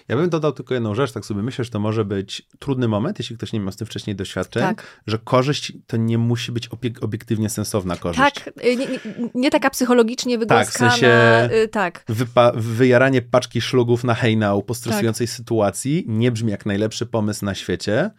[0.08, 3.20] Ja bym dodał tylko jedną rzecz, tak sobie myślę, że to może być trudny moment,
[3.20, 5.02] jeśli ktoś nie miał z tym wcześniej doświadczeń, Tak.
[5.08, 8.36] że korzyść to nie musi być obiek- obiektywnie sensowna korzyść.
[8.36, 9.00] Tak, y, nie, nie,
[9.36, 10.92] nie taka psychologicznie wygłaskana.
[10.92, 12.06] sensie- y, tak.
[12.10, 17.56] Wypa- wyjaranie paczki szlugów na hejnał po stresującej sytuacji nie brzmi jak najlepszy pomysł na
[17.56, 18.12] świecie,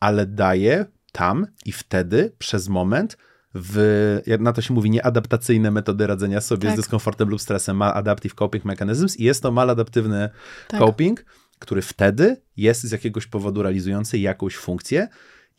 [0.00, 3.16] ale daje tam i wtedy przez moment
[3.54, 6.76] w, jak na to się mówi, nieadaptacyjne metody radzenia sobie Tak.
[6.76, 10.30] z dyskomfortem lub stresem, maladaptive coping mechanisms i jest to maladaptywny
[10.68, 10.80] Tak.
[10.80, 11.24] coping,
[11.58, 15.08] który wtedy jest z jakiegoś powodu realizujący jakąś funkcję,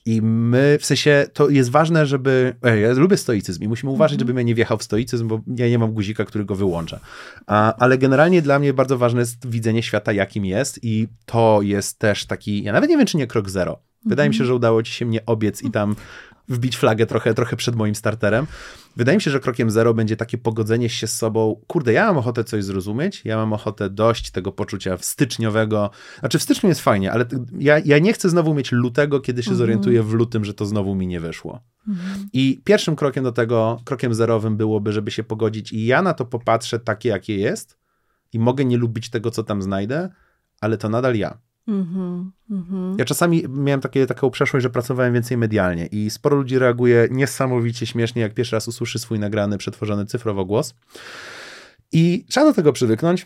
[0.06, 2.56] i my, w sensie, to jest ważne, żeby.
[2.82, 4.22] Ja lubię stoicyzm i musimy uważać, -hmm.
[4.22, 7.00] żebym ja nie wjechał w stoicyzm, bo ja nie mam guzika, który go wyłącza.
[7.48, 12.00] A, ale generalnie dla mnie bardzo ważne jest widzenie świata, jakim jest, i to jest
[12.00, 12.64] też taki.
[12.64, 13.80] Ja nawet nie wiem, czy nie krok zero.
[14.06, 14.48] Wydaje mi się, mhm.
[14.48, 15.96] że udało ci się mnie obiec i tam
[16.50, 18.48] wbić flagę trochę, trochę przed moim starterem.
[18.96, 21.62] Wydaje mi się, że krokiem zero będzie takie pogodzenie się z sobą.
[21.68, 25.90] Kurde, ja mam ochotę coś zrozumieć, ja mam ochotę dość tego poczucia styczniowego.
[26.20, 27.26] Znaczy, w styczniu jest fajnie, ale
[27.60, 29.58] ja, ja nie chcę znowu mieć lutego, kiedy się mhm.
[29.58, 31.64] zorientuję w lutym, że to znowu mi nie wyszło.
[31.88, 32.28] Mhm.
[32.34, 36.26] I pierwszym krokiem do tego, krokiem zerowym byłoby, żeby się pogodzić i ja na to
[36.26, 37.78] popatrzę takie, jakie jest
[38.34, 40.10] i mogę nie lubić tego, co tam znajdę,
[40.62, 41.38] ale to nadal ja.
[41.68, 46.60] Mm -hmm, Ja czasami miałem takie, taką przeszłość, że pracowałem więcej medialnie i sporo ludzi
[46.60, 50.76] reaguje niesamowicie śmiesznie, jak pierwszy raz usłyszy swój nagrany, przetworzony cyfrowo głos.
[51.92, 53.26] I trzeba do tego przywyknąć.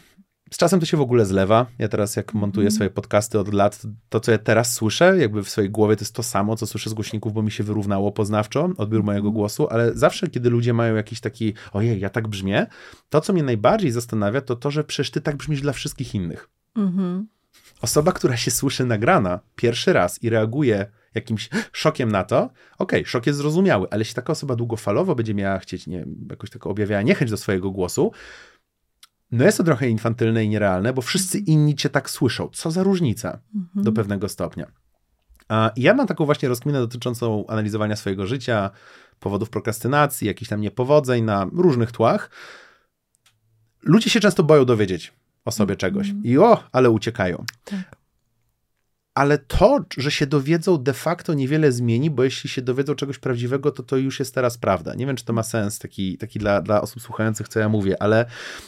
[0.52, 1.66] Z czasem to się w ogóle zlewa.
[1.80, 2.72] Ja teraz, jak montuję mm.
[2.72, 6.16] swoje podcasty od lat, to co ja teraz słyszę, jakby w swojej głowie, to jest
[6.16, 9.34] to samo, co słyszę z głośników, bo mi się wyrównało poznawczo odbiór mojego mhm.
[9.34, 12.68] głosu, ale zawsze, kiedy ludzie mają jakiś taki, ojej, ja tak brzmię,
[13.10, 16.50] to, co mnie najbardziej zastanawia, to to, że przecież ty tak brzmisz dla wszystkich innych.
[16.96, 17.37] -hmm
[17.82, 23.06] osoba, która się słyszy nagrana pierwszy raz i reaguje jakimś szokiem na to, okej, okay,
[23.06, 27.02] szok jest zrozumiały, ale jeśli taka osoba długofalowo będzie miała chcieć, nie jakoś tak objawiała
[27.02, 28.12] niechęć do swojego głosu,
[29.32, 32.50] no jest to trochę infantylne i nierealne, bo wszyscy inni cię tak słyszą.
[32.54, 33.84] Co za różnica mhm.
[33.84, 34.72] do pewnego stopnia.
[35.50, 38.72] A ja mam taką właśnie rozkminę dotyczącą analizowania swojego życia,
[39.20, 42.30] powodów prokrastynacji, jakichś tam niepowodzeń na różnych tłach.
[43.84, 45.14] Ludzie się często boją dowiedzieć,
[45.48, 45.78] o sobie mm.
[45.78, 46.14] czegoś.
[46.24, 47.45] I o, ale uciekają.
[47.64, 47.98] Tak.
[49.14, 53.72] Ale to, że się dowiedzą, de facto niewiele zmieni, bo jeśli się dowiedzą czegoś prawdziwego,
[53.72, 54.95] to to już jest teraz prawda.
[54.95, 58.02] Nie wiem, czy to ma sens taki, taki dla, dla osób słuchających, co ja mówię,
[58.02, 58.26] ale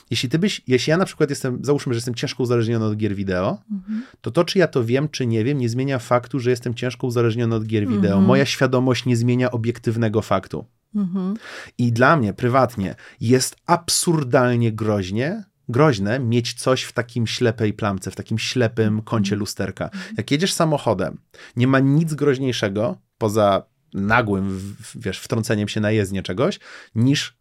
[0.09, 3.15] jeśli ty byś, jeśli ja na przykład jestem, załóżmy, że jestem ciężko uzależniony od gier
[3.15, 4.03] wideo, mhm.
[4.21, 7.07] to to, czy ja to wiem, czy nie wiem, nie zmienia faktu, że jestem ciężko
[7.07, 8.11] uzależniony od gier wideo.
[8.11, 8.23] Mhm.
[8.25, 10.65] Moja świadomość nie zmienia obiektywnego faktu.
[10.95, 11.33] Mhm.
[11.77, 18.15] I dla mnie prywatnie jest absurdalnie groźnie, groźne mieć coś w takim ślepej plamce, w
[18.15, 19.03] takim ślepym mhm.
[19.03, 19.85] kącie lusterka.
[19.85, 20.15] Mhm.
[20.17, 21.17] Jak jedziesz samochodem,
[21.55, 23.63] nie ma nic groźniejszego poza
[23.93, 26.59] nagłym, wiesz, wtrąceniem się na jezdnię czegoś,
[26.95, 27.39] niż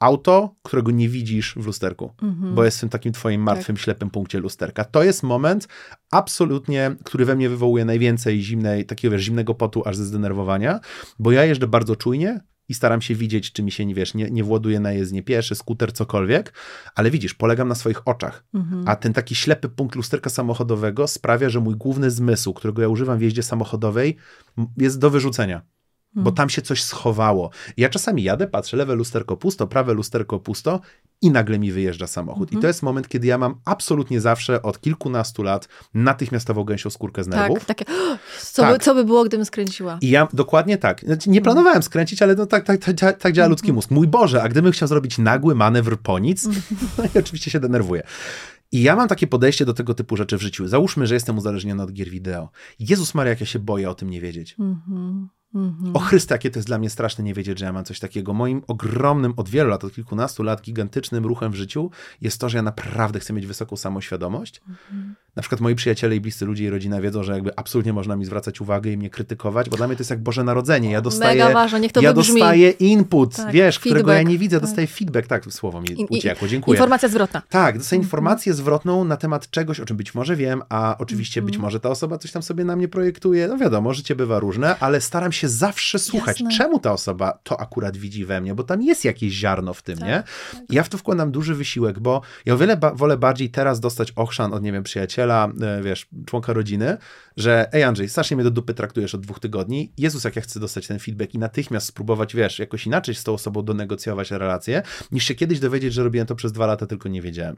[0.00, 2.54] auto, którego nie widzisz w lusterku, mhm.
[2.54, 3.84] bo jest w tym takim twoim martwym, tak.
[3.84, 4.84] ślepym punkcie lusterka.
[4.84, 5.68] To jest moment
[6.10, 10.80] absolutnie, który we mnie wywołuje najwięcej zimnej, takiego wiesz, zimnego potu aż ze zdenerwowania,
[11.18, 12.40] bo ja jeżdżę bardzo czujnie,
[12.70, 15.54] i staram się widzieć, czy mi się, nie wiesz, nie, nie właduje na jezdnię pieszy,
[15.54, 16.52] skuter, cokolwiek,
[16.94, 18.84] ale widzisz, polegam na swoich oczach, mhm.
[18.86, 23.18] a ten taki ślepy punkt lusterka samochodowego sprawia, że mój główny zmysł, którego ja używam
[23.18, 24.16] w jeździe samochodowej,
[24.76, 25.62] jest do wyrzucenia
[26.14, 26.34] bo hmm.
[26.34, 27.50] tam się coś schowało.
[27.76, 30.80] Ja czasami jadę, patrzę, lewe lusterko pusto, prawe lusterko pusto
[31.22, 32.48] i nagle mi wyjeżdża samochód.
[32.48, 32.68] I to mhm.
[32.68, 37.64] jest moment, kiedy ja mam absolutnie zawsze od kilkunastu lat natychmiastową gęsią skórkę z nerwów.
[37.64, 37.84] Tak, takie,
[38.40, 38.72] co, tak.
[38.72, 39.98] By, co by było, gdybym skręciła?
[40.00, 41.00] I ja dokładnie tak.
[41.00, 43.74] Znaczy, nie planowałem skręcić, ale no tak, tak, tak, tak działa ludzki mhm.
[43.74, 43.90] mózg.
[43.90, 46.48] Mój Boże, a gdybym chciał zrobić nagły manewr po nic,
[46.98, 48.02] no i oczywiście się denerwuję.
[48.72, 50.68] I ja mam takie podejście do tego typu rzeczy w życiu.
[50.68, 52.48] Załóżmy, że jestem uzależniony od gier wideo.
[52.78, 54.56] Jezus Maria, jak ja się boję o tym nie wiedzieć.
[54.58, 55.28] Mhm.
[55.54, 55.96] Mhm.
[55.96, 58.32] O Chryste, jakie to jest dla mnie straszne nie wiedzieć, że ja mam coś takiego.
[58.32, 61.90] Moim ogromnym, od wielu lat, od kilkunastu lat, gigantycznym ruchem w życiu
[62.20, 64.60] jest to, że ja naprawdę chcę mieć wysoką samoświadomość.
[64.68, 65.14] Mhm.
[65.36, 68.24] Na przykład moi przyjaciele i bliscy ludzie i rodzina wiedzą, że jakby absolutnie można mi
[68.24, 70.90] zwracać uwagę i mnie krytykować, bo dla mnie to jest jak Boże Narodzenie.
[70.90, 74.02] Ja dostaję, Mega ważne, niech to ja dostaję input, tak, wiesz, feedback.
[74.02, 74.68] którego ja nie widzę, tak.
[74.68, 75.26] dostaję feedback.
[75.26, 76.76] Tak, słowo mi uciekło, dziękuję.
[76.76, 77.42] Informacja zwrotna.
[77.48, 78.06] Tak, dostaję mhm.
[78.06, 81.90] informację zwrotną na temat czegoś, o czym być może wiem, a oczywiście być może ta
[81.90, 83.48] osoba coś tam sobie na mnie projektuje.
[83.48, 86.58] No wiadomo, życie bywa różne, ale staram się zawsze słuchać słuchać, Jasne.
[86.58, 89.98] czemu ta osoba to akurat widzi we mnie, bo tam jest jakieś ziarno w tym,
[89.98, 90.22] tak, nie?
[90.52, 90.62] Tak.
[90.70, 94.12] Ja w to wkładam duży wysiłek, bo ja o wiele ba wolę bardziej teraz dostać
[94.16, 96.96] ochrzan od, nie wiem, przyjaciela, e, wiesz, członka rodziny,
[97.36, 100.60] że ej Andrzej, strasznie mnie do dupy traktujesz od dwóch tygodni, Jezus, jak ja chcę
[100.60, 105.24] dostać ten feedback i natychmiast spróbować, wiesz, jakoś inaczej z tą osobą donegocjować relacje, niż
[105.24, 107.56] się kiedyś dowiedzieć, że robiłem to przez dwa lata, tylko nie wiedziałem.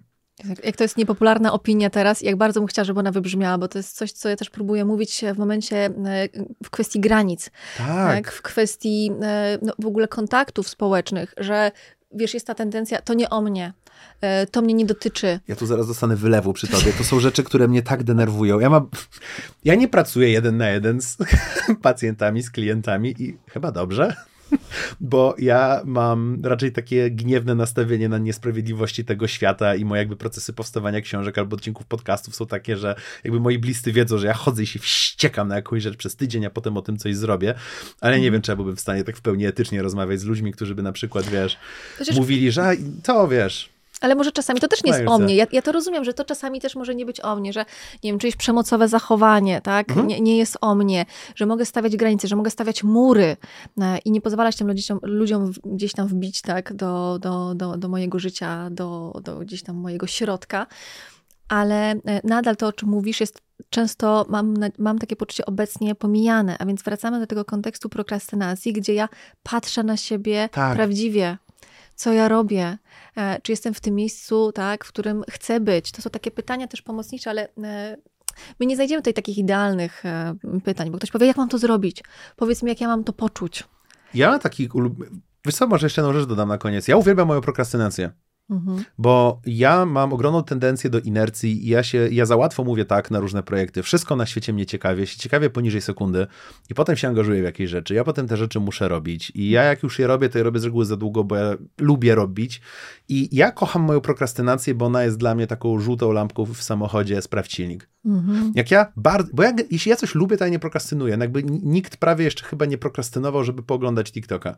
[0.65, 3.79] Jak to jest niepopularna opinia teraz, jak bardzo bym chciała, żeby ona wybrzmiała, bo to
[3.79, 5.91] jest coś, co ja też próbuję mówić w momencie, e,
[6.65, 7.87] w kwestii granic, tak.
[8.25, 11.71] tak w kwestii e, no, w ogóle kontaktów społecznych, że
[12.15, 13.73] wiesz, jest ta tendencja, to nie o mnie,
[14.21, 15.41] e, to mnie nie dotyczy.
[15.49, 16.93] Ja tu zaraz dostanę wylewu przy tobie.
[16.99, 18.61] To są rzeczy, które mnie tak denerwują.
[18.61, 18.89] Ja mam,
[19.65, 21.17] ja nie pracuję jeden na jeden z
[21.83, 24.17] pacjentami, z klientami i chyba dobrze.
[25.01, 30.53] bo ja mam raczej takie gniewne nastawienie na niesprawiedliwości tego świata i moje jakby procesy
[30.53, 32.95] powstawania książek albo odcinków podcastów są takie, że
[33.25, 36.47] jakby moi bliscy wiedzą, że ja chodzę i się wściekam na jakąś rzecz przez tydzień,
[36.47, 37.55] a potem o tym coś zrobię,
[38.01, 40.53] ale nie wiem, czy ja byłbym w stanie tak w pełni etycznie rozmawiać z ludźmi,
[40.53, 41.59] którzy by na przykład, wiesz,
[42.15, 43.72] mówili, że to, wiesz,
[44.03, 45.37] Ale może czasami to też nie jest o mnie.
[45.37, 47.65] Ja, ja to rozumiem, że to czasami też może nie być o mnie, że
[48.05, 49.89] nie wiem, czyjeś przemocowe zachowanie, tak?
[49.89, 50.07] Mhm.
[50.07, 53.37] Nie, nie jest o mnie, że mogę stawiać granice, że mogę stawiać mury
[53.81, 57.89] e, i nie pozwalać tym ludziom, ludziom gdzieś tam wbić, tak, do, do, do, do
[57.89, 60.67] mojego życia, do, do gdzieś tam mojego środka.
[61.49, 66.57] Ale e, nadal to, o czym mówisz, jest często, mam, mam takie poczucie obecnie pomijane.
[66.59, 69.09] A więc wracamy do tego kontekstu prokrastynacji, gdzie ja
[69.43, 70.77] patrzę na siebie Tak.
[70.77, 71.39] prawdziwie.
[71.95, 72.79] Co ja robię?
[73.17, 75.93] E, Czy jestem w tym miejscu, tak, w którym chcę być?
[75.93, 77.97] To są takie pytania też pomocnicze, ale e,
[78.61, 80.35] my nie znajdziemy tutaj takich idealnych e,
[80.65, 82.03] pytań, bo ktoś powie, jak mam to zrobić?
[82.37, 83.65] Powiedz mi, jak ja mam to poczuć.
[84.15, 84.95] Ja taki ulub...
[85.53, 86.89] Co, może jeszcze jedną rzecz dodam na koniec.
[86.89, 88.13] Ja uwielbiam moją prokrastynację.
[88.53, 88.85] Mhm.
[88.99, 93.11] Bo ja mam ogromną tendencję do inercji i ja się, ja za łatwo mówię tak
[93.11, 93.83] na różne projekty.
[93.83, 96.27] Wszystko na świecie mnie ciekawi, ja się ciekawie poniżej sekundy
[96.71, 97.95] i potem się angażuję w jakieś rzeczy.
[97.95, 100.61] Ja potem te rzeczy muszę robić i ja jak już je robię, to je robię
[100.61, 102.61] z reguły za długo, bo ja lubię robić
[103.09, 107.23] i ja kocham moją prokrastynację, bo ona jest dla mnie taką żółtą lampką w samochodzie,
[107.23, 107.89] sprawdź silnik.
[108.05, 108.53] Mhm.
[108.55, 111.17] Jak ja bardzo, bo ja, jeśli ja coś lubię, to ja nie prokrastynuję.
[111.17, 114.57] No Jakby nikt prawie jeszcze chyba nie prokrastynował, żeby pooglądać TikToka.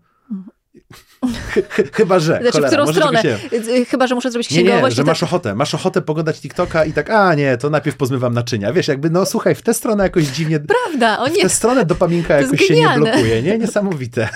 [1.93, 2.33] Chyba, że.
[2.33, 3.22] Znaczy, w cholera, którą może stronę?
[3.53, 4.97] nie- Y, Chyba, że muszę zrobić nie, nie, księgowość.
[4.97, 5.55] że to- masz ochotę.
[5.55, 8.72] Masz ochotę poglądać TikToka i tak, a nie, to najpierw pozmywam naczynia.
[8.72, 11.43] Wiesz, jakby, no słuchaj, w tę stronę jakoś dziwnie, Prawda, o w nie.
[11.43, 13.59] tę stronę dopaminka jakoś się nie blokuje, nie?
[13.59, 14.29] Niesamowite.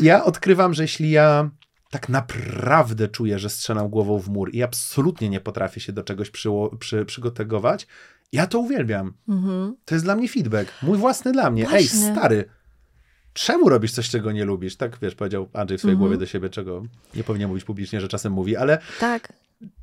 [0.00, 1.50] Ja odkrywam, że jeśli ja
[1.90, 6.30] tak naprawdę czuję, że strzelam głową w mur i absolutnie nie potrafię się do czegoś
[6.30, 7.86] przyło, przy, przygotować,
[8.32, 9.14] ja to uwielbiam.
[9.28, 9.76] Mhm.
[9.84, 10.72] To jest dla mnie feedback.
[10.82, 11.62] Mój własny dla mnie.
[11.62, 12.12] Ej, Właśnie.
[12.16, 12.44] stary,
[13.36, 14.76] czemu robisz coś, czego nie lubisz?
[14.76, 16.08] Tak, wiesz, powiedział Andrzej w swojej Mhm.
[16.08, 16.82] głowie do siebie, czego
[17.14, 19.32] nie powinien mówić publicznie, że czasem mówi, ale Tak.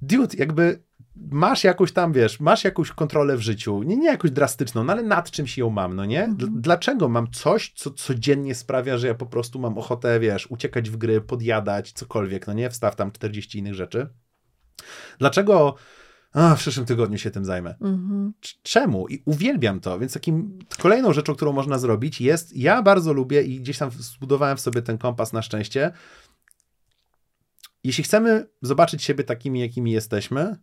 [0.01, 0.83] dude, jakby
[1.15, 5.03] masz jakąś tam, wiesz, masz jakąś kontrolę w życiu, nie, nie jakąś drastyczną, no ale
[5.03, 6.27] nad czymś ją mam, no nie?
[6.37, 10.89] Dl- Dlaczego mam coś, co codziennie sprawia, że ja po prostu mam ochotę, wiesz, uciekać
[10.89, 12.69] w gry, podjadać, cokolwiek, no nie?
[12.69, 14.07] Wstaw tam 40 innych rzeczy.
[15.19, 15.75] Dlaczego
[16.33, 17.75] a, w przyszłym tygodniu się tym zajmę?
[17.81, 18.33] Mhm.
[18.63, 19.07] Czemu?
[19.07, 23.59] I uwielbiam to, więc takim kolejną rzeczą, którą można zrobić jest, ja bardzo lubię i
[23.59, 25.91] gdzieś tam zbudowałem w sobie ten kompas na szczęście.
[27.83, 30.55] Jeśli chcemy zobaczyć siebie takimi, jakimi jesteśmy,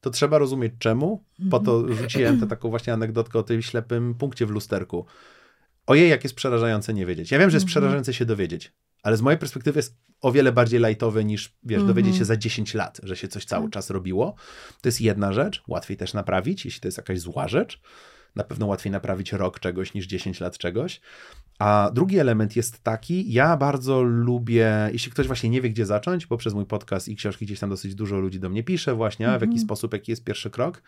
[0.00, 1.24] to trzeba rozumieć czemu.
[1.50, 5.06] Po to rzuciłem tę taką właśnie anegdotkę o tym ślepym punkcie w lusterku.
[5.86, 7.30] Ojej, jak jest przerażające nie wiedzieć.
[7.30, 7.70] Ja wiem, że jest Mhm.
[7.70, 8.72] przerażające się dowiedzieć,
[9.04, 11.86] ale z mojej perspektywy jest o wiele bardziej lajtowe niż, wiesz, Mhm.
[11.86, 13.72] dowiedzieć się za 10 lat, że się coś cały Tak.
[13.72, 14.34] czas robiło.
[14.82, 17.80] To jest jedna rzecz, łatwiej też naprawić, jeśli to jest jakaś zła rzecz.
[18.36, 21.00] Na pewno łatwiej naprawić rok czegoś niż 10 lat czegoś.
[21.58, 26.26] A drugi element jest taki, ja bardzo lubię, jeśli ktoś właśnie nie wie, gdzie zacząć,
[26.26, 29.26] bo przez mój podcast i książki gdzieś tam dosyć dużo ludzi do mnie pisze właśnie,
[29.26, 29.60] w jaki Mhm.
[29.60, 30.82] sposób, jaki jest pierwszy krok.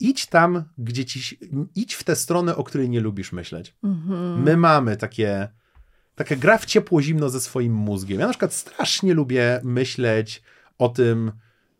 [0.00, 1.38] Idź tam, gdzie ci,
[1.74, 3.76] idź w tę stronę, o której nie lubisz myśleć.
[3.84, 4.42] Mhm.
[4.42, 5.48] My mamy takie,
[6.20, 8.20] taka gra w ciepło-zimno ze swoim mózgiem.
[8.20, 10.42] Ja na przykład strasznie lubię myśleć
[10.78, 11.32] o tym,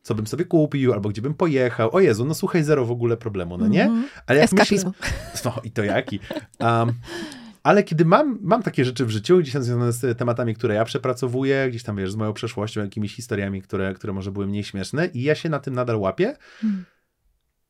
[0.02, 1.94] co bym sobie kupił, albo gdzie bym pojechał.
[1.94, 3.84] O Jezu, no słuchaj, zero w ogóle problemu, no nie?
[3.84, 4.08] Mhm.
[4.26, 4.92] Ale jak Eskapizm.
[5.32, 6.20] Myślę, no i to jaki.
[6.60, 6.92] Um,
[7.62, 10.84] ale kiedy mam, mam takie rzeczy w życiu, gdzieś tam związane z tematami, które ja
[10.84, 15.06] przepracowuję, gdzieś tam, wiesz, z moją przeszłością, jakimiś historiami, które, które może były mniej śmieszne
[15.06, 16.84] i ja się na tym nadal łapię Mhm.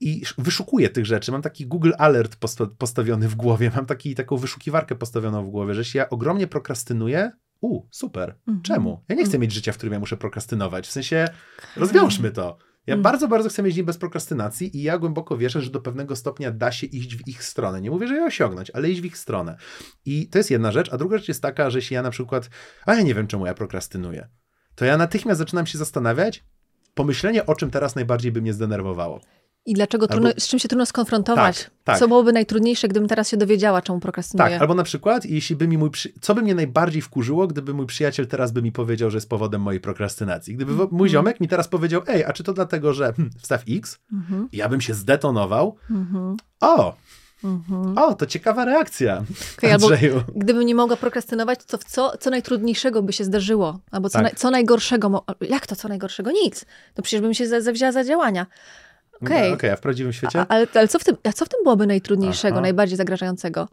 [0.01, 1.33] I sz- wyszukuję tych rzeczy.
[1.33, 5.75] Mam taki Google Alert posta- postawiony w głowie, mam taki, taką wyszukiwarkę postawioną w głowie,
[5.75, 7.31] że jeśli ja ogromnie prokrastynuję,
[7.61, 8.35] u, super.
[8.49, 8.63] Mhm.
[8.63, 9.05] Czemu?
[9.09, 10.87] Ja nie chcę mieć życia, w którym ja muszę prokrastynować.
[10.87, 11.29] W sensie,
[11.77, 12.59] rozwiążmy to.
[12.87, 13.03] Ja Mhm.
[13.03, 16.51] bardzo, bardzo chcę mieć dzień bez prokrastynacji i ja głęboko wierzę, że do pewnego stopnia
[16.51, 17.81] da się iść w ich stronę.
[17.81, 19.57] Nie mówię, że je osiągnąć, ale iść w ich stronę.
[20.05, 20.93] I to jest jedna rzecz.
[20.93, 22.51] A druga rzecz jest taka, że jeśli ja na przykład,
[22.87, 24.29] a ja nie wiem, czemu ja prokrastynuję,
[24.75, 26.45] to ja natychmiast zaczynam się zastanawiać,
[26.95, 29.21] pomyślenie o czym teraz najbardziej by mnie zdenerwowało.
[29.67, 31.59] I dlaczego Albo- trudno, z czym się trudno skonfrontować?
[31.65, 31.99] Tak, tak.
[31.99, 34.51] Co byłoby najtrudniejsze, gdybym teraz się dowiedziała, czemu prokrastynuję?
[34.51, 36.13] Tak, albo na przykład, jeśli by mi mój, przy...
[36.21, 39.61] co by mnie najbardziej wkurzyło, gdyby mój przyjaciel teraz by mi powiedział, że jest powodem
[39.63, 40.55] mojej prokrastynacji.
[40.57, 43.63] Gdyby wo- mój ziomek mi teraz powiedział, ej, a czy to dlatego, że hm, wstaw
[43.69, 46.95] X, Mhm, ja bym się zdetonował, mhm, o,
[47.45, 47.99] mhm.
[47.99, 49.25] o, to ciekawa reakcja,
[49.73, 50.23] albo Andrzeju.
[50.37, 53.79] gdybym nie mogła prokrastynować, to w co, co najtrudniejszego by się zdarzyło?
[53.91, 54.23] Albo co, Tak.
[54.23, 55.25] naj, co najgorszego?
[55.41, 56.31] Jak to co najgorszego?
[56.31, 56.65] Nic.
[56.95, 58.47] To przecież bym się za- zawzięła za działania.
[59.23, 59.53] Okej.
[59.53, 60.41] Okej, a w prawdziwym świecie?
[60.41, 62.61] A, ale, ale co, w tym, co w tym byłoby najtrudniejszego, Aha.
[62.63, 63.69] najbardziej zagrażającego?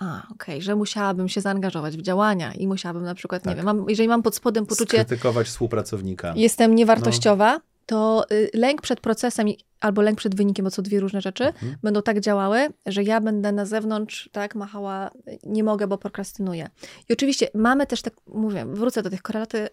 [0.00, 3.56] A, okej, że musiałabym się zaangażować w działania i musiałabym na przykład, nie Tak.
[3.56, 6.32] wiem, mam, jeżeli mam pod spodem poczucie, Skrytykować współpracownika.
[6.36, 9.46] jestem niewartościowa, to y, lęk przed procesem
[9.80, 11.76] albo lęk przed wynikiem, bo to dwie różne rzeczy, Mhm.
[11.82, 15.10] będą tak działały, że ja będę na zewnątrz tak machała,
[15.44, 16.68] nie mogę, bo prokrastynuję.
[17.08, 19.68] I oczywiście mamy też tak, mówię, wrócę do tych korelaty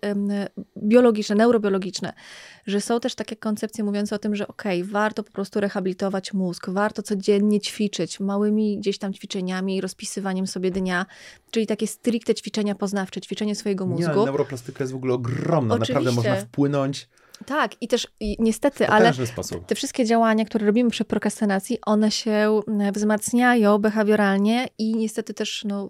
[0.78, 2.14] biologiczne, neurobiologiczne,
[2.68, 6.70] że są też takie koncepcje mówiące o tym, że okej, warto po prostu rehabilitować mózg,
[6.70, 11.06] warto codziennie ćwiczyć małymi gdzieś tam ćwiczeniami, rozpisywaniem sobie dnia,
[11.52, 14.12] czyli takie stricte ćwiczenia poznawcze, ćwiczenie swojego Nie, mózgu.
[14.12, 15.76] ale neuroplastyka jest w ogóle ogromna.
[15.78, 16.30] Naprawdę Oczywiście.
[16.30, 17.10] można wpłynąć
[17.46, 19.66] Tak, i też i niestety, ale sposób.
[19.66, 25.66] te wszystkie działania, które robimy przy prokrastynacji, one się mm, wzmacniają behawioralnie i niestety też
[25.68, 25.90] no,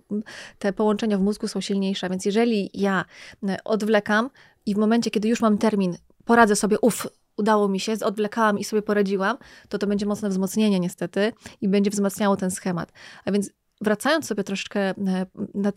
[0.60, 2.10] te połączenia w mózgu są silniejsze.
[2.10, 3.06] Więc jeżeli ja
[3.44, 4.30] mm, odwlekam
[4.66, 8.64] i w momencie, kiedy już mam termin, poradzę sobie, uff, udało mi się, odwlekałam i
[8.64, 9.38] sobie poradziłam,
[9.70, 12.92] to to będzie mocne wzmocnienie niestety i będzie wzmacniało ten schemat.
[13.26, 14.96] A więc wracając sobie troszeczkę, e,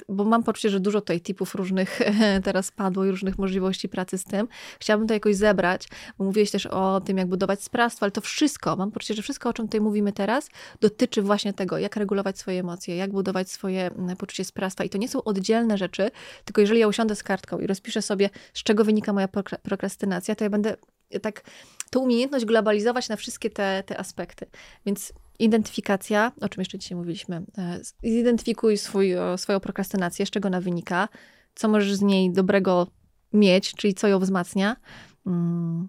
[0.09, 2.00] bo mam poczucie, że dużo tutaj typów różnych
[2.44, 4.48] teraz padło i różnych możliwości pracy z tym,
[4.80, 5.88] chciałabym to jakoś zebrać,
[6.18, 9.48] bo mówiłeś też o tym, jak budować sprawstwo, ale to wszystko, mam poczucie, że wszystko,
[9.48, 10.48] o czym tutaj mówimy teraz,
[10.80, 15.09] dotyczy właśnie tego, jak regulować swoje emocje, jak budować swoje poczucie sprawstwa i to nie
[15.09, 16.11] są oddzielne rzeczy,
[16.44, 19.28] tylko jeżeli ja usiądę z kartką i rozpiszę sobie, z czego wynika moja
[19.62, 20.76] prokrastynacja, to ja będę
[21.22, 21.42] tak
[21.90, 24.46] tą umiejętność globalizować na wszystkie te, te aspekty.
[24.86, 25.12] Więc
[25.45, 31.09] identyfikacja, o czym jeszcze dzisiaj mówiliśmy, e, zidentyfikuj swój, swoją prokrastynację, z czego ona wynika,
[31.55, 32.86] co możesz z niej dobrego
[33.32, 34.76] mieć, czyli co ją wzmacnia.
[35.24, 35.88] Hmm.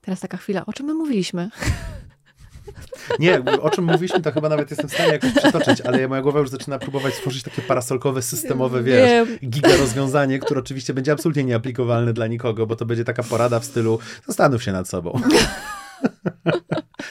[0.00, 1.50] Teraz taka chwila, o czym my mówiliśmy?
[3.18, 6.40] Nie, o czym mówiliśmy, to chyba nawet jestem w stanie jakoś przytoczyć, ale moja głowa
[6.40, 12.12] już zaczyna próbować stworzyć takie parasolkowe, systemowe, wiesz, giga rozwiązanie, które oczywiście będzie absolutnie nieaplikowalne
[12.12, 15.20] dla nikogo, bo to będzie taka porada w stylu zastanów się nad sobą.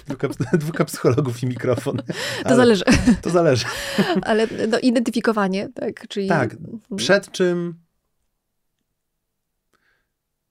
[0.59, 2.01] dwóch, psychologów i mikrofon.
[2.43, 2.83] To zależy.
[3.21, 3.65] To zależy.
[4.21, 6.07] Ale no, identyfikowanie, tak?
[6.07, 6.27] Czyli...
[6.27, 6.57] Tak.
[6.95, 7.75] Przed czym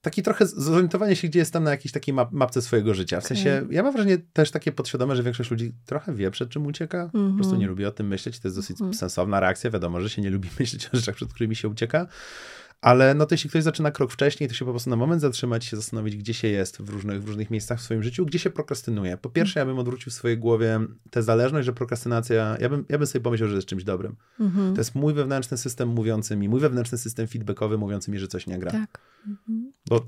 [0.01, 3.21] taki trochę zorientowanie się, gdzie jestem na jakiejś takiej map mapce swojego życia.
[3.21, 3.37] W okay.
[3.37, 6.99] sensie, ja mam wrażenie też takie podświadome, że większość ludzi trochę wie, przed czym ucieka.
[6.99, 7.31] Mm -hmm.
[7.31, 7.61] Po prostu mhm.
[7.61, 8.41] nie lubi o tym myśleć.
[8.41, 8.97] To jest dosyć mm -hmm.
[8.97, 9.71] sensowna reakcja.
[9.71, 12.07] Wiadomo, że się nie lubi myśleć o rzeczach, przed którymi się ucieka.
[12.81, 15.65] Ale no to jeśli ktoś zaczyna krok wcześniej, to się po prostu na moment zatrzymać,
[15.65, 18.51] się zastanowić, gdzie się jest w różnych, w różnych miejscach w swoim życiu, gdzie się
[18.51, 19.17] prokrastynuje.
[19.17, 22.99] Po pierwsze, ja bym odwrócił w swojej głowie tę zależność, że prokrastynacja, ja bym, ja
[22.99, 24.17] bym sobie pomyślał, że jest czymś dobrym.
[24.41, 24.75] Mhm.
[24.75, 28.47] To jest mój wewnętrzny system mówiący mi, mój wewnętrzny system feedbackowy mówiący mi, że coś
[28.47, 28.71] nie gra.
[28.71, 29.01] Tak.
[29.27, 29.73] Mhm.
[29.89, 30.07] Bo.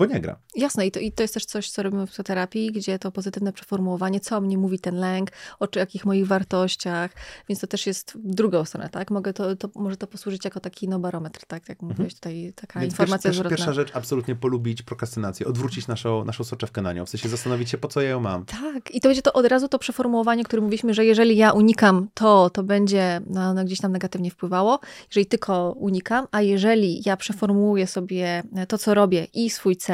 [0.00, 0.36] Bo nie gra.
[0.56, 3.52] Jasne, i to, i to jest też coś, co robimy w psychoterapii, gdzie to pozytywne
[3.52, 7.10] przeformułowanie, co mnie mówi ten lęk, o czy, jakich moich wartościach,
[7.48, 9.10] więc to też jest w drugą stronę, tak?
[9.10, 11.68] Mogę to, to, może to posłużyć jako taki no, barometr, tak?
[11.68, 11.88] Jak mhm.
[11.88, 16.82] mówiłeś tutaj, taka więc informacja pierwsza, pierwsza rzecz, absolutnie polubić prokastynację, odwrócić naszą, naszą soczewkę
[16.82, 18.44] na nią, w sensie zastanowić się, po co ja ją mam.
[18.44, 22.08] Tak, i to będzie to od razu to przeformułowanie, które mówiliśmy, że jeżeli ja unikam
[22.14, 24.80] to, to będzie no, no, gdzieś tam negatywnie wpływało,
[25.10, 29.89] jeżeli tylko unikam, a jeżeli ja przeformułuję sobie to, co robię i swój cel,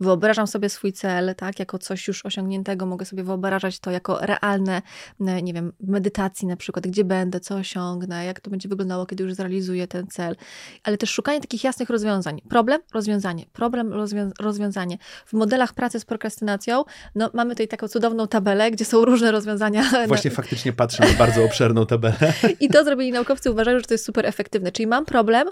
[0.00, 4.82] wyobrażam sobie swój cel, tak, jako coś już osiągniętego, mogę sobie wyobrażać to jako realne,
[5.20, 9.34] nie wiem, medytacji na przykład, gdzie będę, co osiągnę, jak to będzie wyglądało, kiedy już
[9.34, 10.36] zrealizuję ten cel,
[10.84, 12.40] ale też szukanie takich jasnych rozwiązań.
[12.48, 14.98] Problem, rozwiązanie, problem, rozwią rozwiązanie.
[15.26, 16.84] W modelach pracy z prokrastynacją,
[17.14, 19.82] no mamy tutaj taką cudowną tabelę, gdzie są różne rozwiązania.
[20.08, 20.36] Właśnie na...
[20.36, 22.32] faktycznie patrzę na bardzo obszerną tabelę.
[22.60, 24.72] I to zrobili naukowcy, uważają, że to jest super efektywne.
[24.72, 25.48] Czyli mam problem,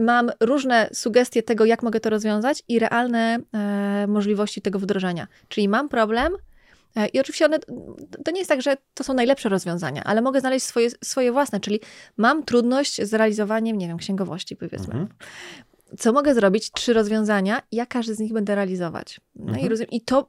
[0.00, 5.26] mam różne sugestie tego, jak mogę to rozwiązać i realne e, możliwości tego wdrożenia.
[5.48, 6.32] Czyli mam problem,
[6.96, 7.58] e, i oczywiście one,
[8.24, 11.60] to nie jest tak, że to są najlepsze rozwiązania, ale mogę znaleźć swoje, swoje własne,
[11.60, 11.80] czyli
[12.16, 14.94] mam trudność z realizowaniem, nie wiem, księgowości powiedzmy.
[14.94, 15.08] Mhm.
[15.98, 16.72] Co mogę zrobić?
[16.72, 19.20] Trzy rozwiązania, ja każdy z nich będę realizować.
[19.36, 19.66] No mhm.
[19.66, 20.28] i, rozumiem, i to.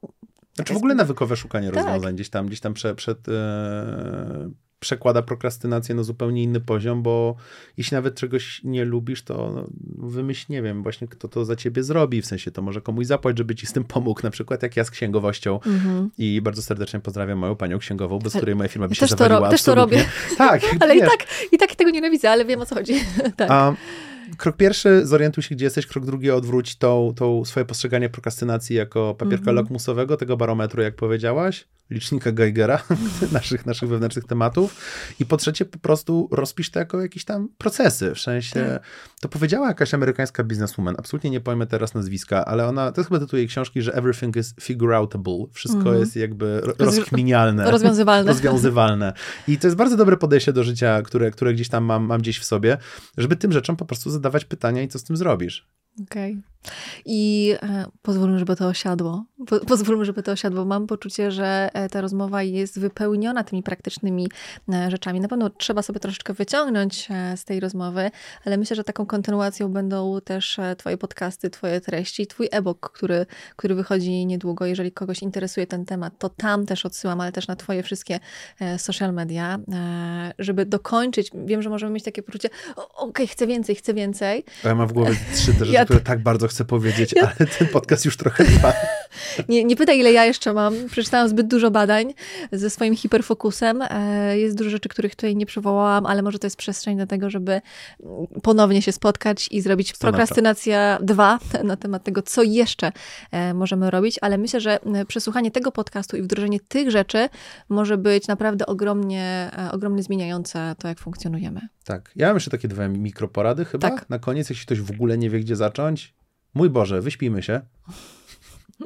[0.55, 1.75] Znaczy w ogóle nawykowe szukanie tak.
[1.75, 4.51] rozwiązań gdzieś tam, gdzieś tam przed, przed e,
[4.81, 7.35] przekłada prokrastynację na zupełnie inny poziom, bo
[7.77, 9.67] jeśli nawet czegoś nie lubisz, to no,
[10.09, 13.37] wymyśl, nie wiem, właśnie kto to za ciebie zrobi, w sensie to może komuś zapłać,
[13.37, 16.07] żeby ci z tym pomógł, na przykład jak ja z księgowością mm-hmm.
[16.17, 19.39] i bardzo serdecznie pozdrawiam moją panią księgową, bez której moja firma by się też zawaliła.
[19.39, 20.05] To ro- też to robię.
[20.37, 20.61] Tak.
[20.81, 22.93] ale i tak, i tak tego nienawidzę, ale wiem o co chodzi.
[23.37, 23.51] tak.
[23.51, 23.75] A,
[24.37, 25.87] krok pierwszy, zorientuj się, gdzie jesteś.
[25.87, 29.55] Krok drugi, odwróć tą, tą swoje postrzeganie prokrastynacji jako papierka mm-hmm.
[29.55, 32.83] lakmusowego, tego barometru, jak powiedziałaś licznika Geigera,
[33.31, 34.75] naszych, naszych wewnętrznych tematów.
[35.19, 38.15] I po trzecie, po prostu rozpisz to jako jakieś tam procesy.
[38.15, 38.83] W sensie, tak.
[39.21, 43.19] to powiedziała jakaś amerykańska bizneswoman, absolutnie nie pojmę teraz nazwiska, ale ona, to jest chyba
[43.19, 45.45] tytuł jej książki, że everything is figure outable.
[45.51, 45.99] Wszystko mm.
[45.99, 47.71] jest jakby rozkminialne.
[47.71, 48.31] Rozwiązywalne.
[48.33, 49.13] rozwiązywalne.
[49.47, 52.39] I to jest bardzo dobre podejście do życia, które, które gdzieś tam mam, mam gdzieś
[52.39, 52.77] w sobie,
[53.17, 55.67] żeby tym rzeczom po prostu zadawać pytania i co z tym zrobisz.
[56.03, 56.31] Okej.
[56.31, 56.43] Okay.
[57.05, 59.25] I e, pozwólmy, żeby to osiadło.
[59.47, 60.65] Po, pozwólmy, żeby to osiadło.
[60.65, 64.27] Mam poczucie, że e, ta rozmowa jest wypełniona tymi praktycznymi
[64.73, 65.19] e, rzeczami.
[65.19, 68.11] Na pewno trzeba sobie troszeczkę wyciągnąć z tej rozmowy,
[68.45, 73.75] ale myślę, że taką kontynuacją będą też Twoje podcasty, Twoje treści, Twój e-book, który, który
[73.75, 74.65] wychodzi niedługo.
[74.65, 78.19] Jeżeli kogoś interesuje ten temat, to tam też odsyłam, ale też na Twoje wszystkie
[78.77, 79.59] social media,
[80.39, 81.31] żeby dokończyć.
[81.45, 84.43] Wiem, że możemy mieć takie poczucie, okej, okay, chcę więcej, chcę więcej.
[84.63, 87.21] Ja mam w głowie trzy też ja które tak bardzo chcę powiedzieć, ja...
[87.21, 88.73] ale ten podcast już trochę trwa.
[89.49, 90.73] Nie, nie pytaj, ile ja jeszcze mam.
[90.91, 92.13] Przeczytałam zbyt dużo badań
[92.51, 93.81] ze swoim hiperfokusem.
[93.81, 97.29] E, jest dużo rzeczy, których tutaj nie przywołałam, ale może to jest przestrzeń do tego,
[97.29, 97.61] żeby
[98.43, 102.91] ponownie się spotkać i zrobić prokrastynacja 2 na temat tego, co jeszcze
[103.31, 104.19] e, możemy robić.
[104.21, 107.29] Ale myślę, że przesłuchanie tego podcastu i wdrożenie tych rzeczy
[107.69, 111.61] może być naprawdę ogromnie, e, ogromnie zmieniające to, jak funkcjonujemy.
[111.83, 112.11] Tak.
[112.15, 113.89] Ja mam jeszcze takie dwa mikroporady chyba.
[113.89, 114.09] Tak.
[114.09, 116.20] Na koniec, jeśli ktoś w ogóle nie wie, gdzie zacząć.
[116.53, 117.61] Mój Boże, wyśpijmy się.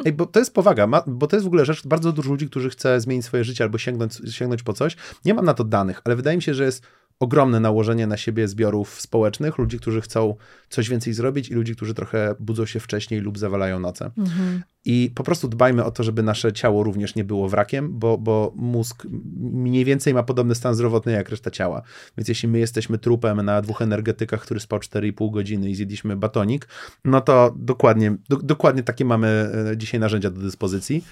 [0.05, 2.49] Ej, bo to jest powaga, ma, bo to jest w ogóle rzecz, bardzo dużo ludzi,
[2.49, 4.95] którzy chce zmienić swoje życie albo sięgnąć, sięgnąć po coś.
[5.25, 6.83] Nie mam na to danych, ale wydaje mi się, że jest
[7.19, 10.35] ogromne nałożenie na siebie zbiorów społecznych, ludzi, którzy chcą
[10.69, 14.11] coś więcej zrobić i ludzi, którzy trochę budzą się wcześniej lub zawalają noce.
[14.17, 14.63] Mhm.
[14.85, 18.53] I po prostu dbajmy o to, żeby nasze ciało również nie było wrakiem, bo, bo
[18.55, 19.07] mózg
[19.39, 21.81] mniej więcej ma podobny stan zdrowotny jak reszta ciała.
[22.17, 26.67] Więc jeśli my jesteśmy trupem na dwóch energetykach, który spał 4,5 godziny i zjedliśmy batonik,
[27.05, 31.03] no to dokładnie, do, dokładnie takie mamy e, dzisiaj narzędzia do dyspozycji.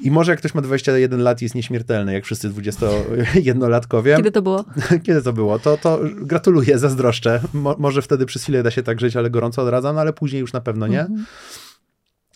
[0.00, 4.16] I może jak ktoś ma 21 lat i jest nieśmiertelny, jak wszyscy 21-latkowie.
[4.16, 4.64] Kiedy to było?
[5.06, 5.58] Kiedy to było?
[5.58, 7.40] To, to gratuluję, zazdroszczę.
[7.52, 10.40] Mo, może wtedy przez chwilę da się tak żyć, ale gorąco odradzam, no ale później
[10.40, 11.00] już na pewno nie.
[11.00, 11.24] Mhm.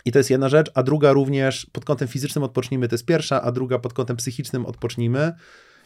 [0.04, 3.42] I to jest jedna rzecz, a druga również pod kątem fizycznym odpocznijmy, to jest pierwsza,
[3.42, 5.32] a druga pod kątem psychicznym odpocznijmy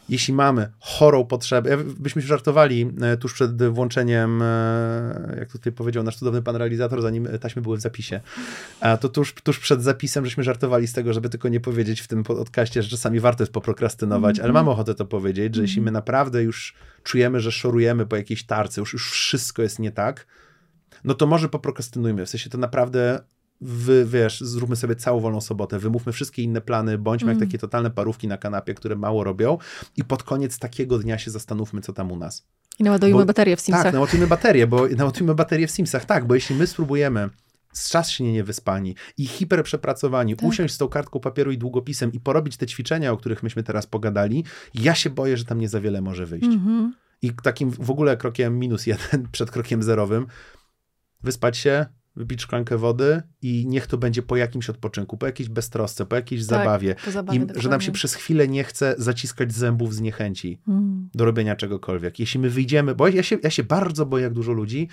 [0.09, 6.17] jeśli mamy chorą potrzebę, byśmy żartowali e, tuż przed włączeniem, e, jak tutaj powiedział nasz
[6.17, 8.21] cudowny pan realizator, zanim taśmy były w zapisie,
[9.01, 12.23] to tuż, tuż przed zapisem żeśmy żartowali z tego, żeby tylko nie powiedzieć w tym
[12.23, 14.43] podcaście, że czasami warto jest poprokrastynować, mm -hmm.
[14.43, 15.93] ale mamy ochotę to powiedzieć, że jeśli my mhm.
[15.93, 16.73] naprawdę już
[17.03, 20.27] czujemy, że szorujemy po jakiejś tarce, już, już wszystko jest nie tak,
[21.03, 22.25] no to może poprokrastynujmy.
[22.25, 23.19] W sensie to naprawdę
[23.63, 27.39] wy, wiesz, zróbmy sobie całą wolną sobotę, wymówmy wszystkie inne plany, bądźmy mm.
[27.39, 29.57] jak takie totalne parówki na kanapie, które mało robią
[29.97, 32.47] i pod koniec takiego dnia się zastanówmy, co tam u nas.
[32.79, 33.83] I naładujmy baterię w Simsach.
[33.83, 37.29] Tak, naładujmy baterię, bo naładujmy baterię w Simsach, tak, bo jeśli my spróbujemy
[37.73, 40.49] strasznie niewyspani i hiperprzepracowani, tak.
[40.49, 43.87] usiąść z tą kartką papieru i długopisem i porobić te ćwiczenia, o których myśmy teraz
[43.87, 44.43] pogadali,
[44.73, 46.45] ja się boję, że tam nie za wiele może wyjść.
[46.45, 46.91] Mm -hmm.
[47.21, 50.27] I takim w ogóle krokiem minus jeden przed krokiem zerowym,
[51.23, 51.85] wyspać się,
[52.15, 56.47] wypić szklankę wody i niech to będzie po jakimś odpoczynku, po jakiejś beztrosce, po jakiejś
[56.47, 56.95] tak, zabawie.
[57.05, 61.09] Po zabawie I, że nam się przez chwilę nie chce zaciskać zębów z niechęci mm.
[61.13, 62.19] do robienia czegokolwiek.
[62.19, 64.87] Jeśli my wyjdziemy, bo ja się, ja się bardzo boję, jak dużo ludzi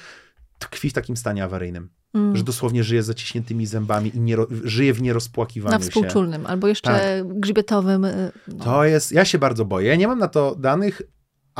[0.58, 1.88] tkwi w takim stanie awaryjnym.
[2.14, 2.36] Mm.
[2.36, 6.48] Że dosłownie żyje z zaciśniętymi zębami i nie, żyje w nierozpłakiwaniu Na współczulnym, się.
[6.48, 7.38] albo jeszcze tak.
[7.40, 8.04] grzbietowym.
[8.04, 8.64] Y, no.
[8.64, 9.88] To jest, ja się bardzo boję.
[9.88, 11.02] Ja nie mam na to danych,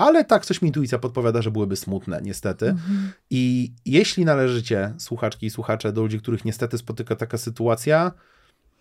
[0.00, 2.68] ale tak coś mi intuicja podpowiada, że byłyby smutne, niestety.
[2.68, 3.10] Mhm.
[3.30, 8.12] I jeśli należycie, słuchaczki i słuchacze, do ludzi, których niestety spotyka taka sytuacja,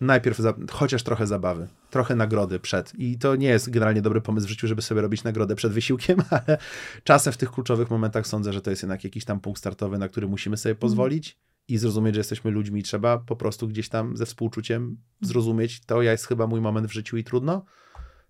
[0.01, 2.93] najpierw za, chociaż trochę zabawy, trochę nagrody przed.
[2.97, 6.23] I to nie jest generalnie dobry pomysł w życiu, żeby sobie robić nagrodę przed wysiłkiem,
[6.29, 6.57] ale
[7.03, 10.07] czasem w tych kluczowych momentach sądzę, że to jest jednak jakiś tam punkt startowy, na
[10.07, 10.81] który musimy sobie mhm.
[10.81, 12.83] pozwolić i zrozumieć, że jesteśmy ludźmi.
[12.83, 17.17] Trzeba po prostu gdzieś tam ze współczuciem zrozumieć, to jest chyba mój moment w życiu
[17.17, 17.65] i trudno.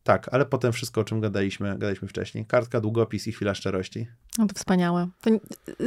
[0.09, 2.45] Tak, ale potem wszystko, o czym gadaliśmy, gadaliśmy wcześniej.
[2.45, 4.07] Kartka, długopis i chwila szczerości.
[4.37, 5.07] No to wspaniałe.
[5.21, 5.29] To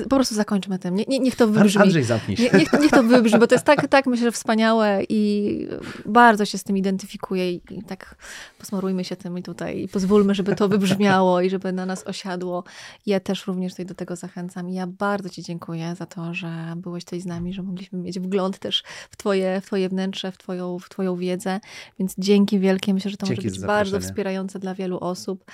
[0.02, 0.94] po prostu zakończmy tym.
[0.94, 1.82] Nie, nie, niech to wybrzmi.
[1.82, 2.42] Andrzej, zamknij się.
[2.42, 5.68] Nie, niech, niech, to wybrzmi, bo to jest tak, tak myślę, że wspaniałe i
[6.06, 8.14] bardzo się z tym identyfikuję i, i tak
[8.58, 12.64] posmarujmy się tym i tutaj i pozwólmy, żeby to wybrzmiało i żeby na nas osiadło.
[13.06, 16.74] Ja też również tutaj do tego zachęcam i ja bardzo Ci dziękuję za to, że
[16.76, 20.38] byłeś tutaj z nami, że mogliśmy mieć wgląd też w Twoje, w twoje wnętrze, w
[20.38, 21.60] twoją, w twoją wiedzę,
[21.98, 22.94] więc dzięki wielkie.
[22.94, 25.44] Myślę, że to dzięki może być bardzo wspierające dla wielu osób.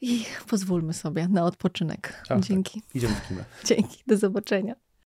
[0.00, 2.22] I pozwólmy sobie na odpoczynek.
[2.28, 2.82] Tak, Dzięki.
[2.82, 2.94] Tak.
[2.96, 3.44] Idziemy w kimę.
[3.64, 4.02] Dzięki.
[4.06, 4.74] Do zobaczenia.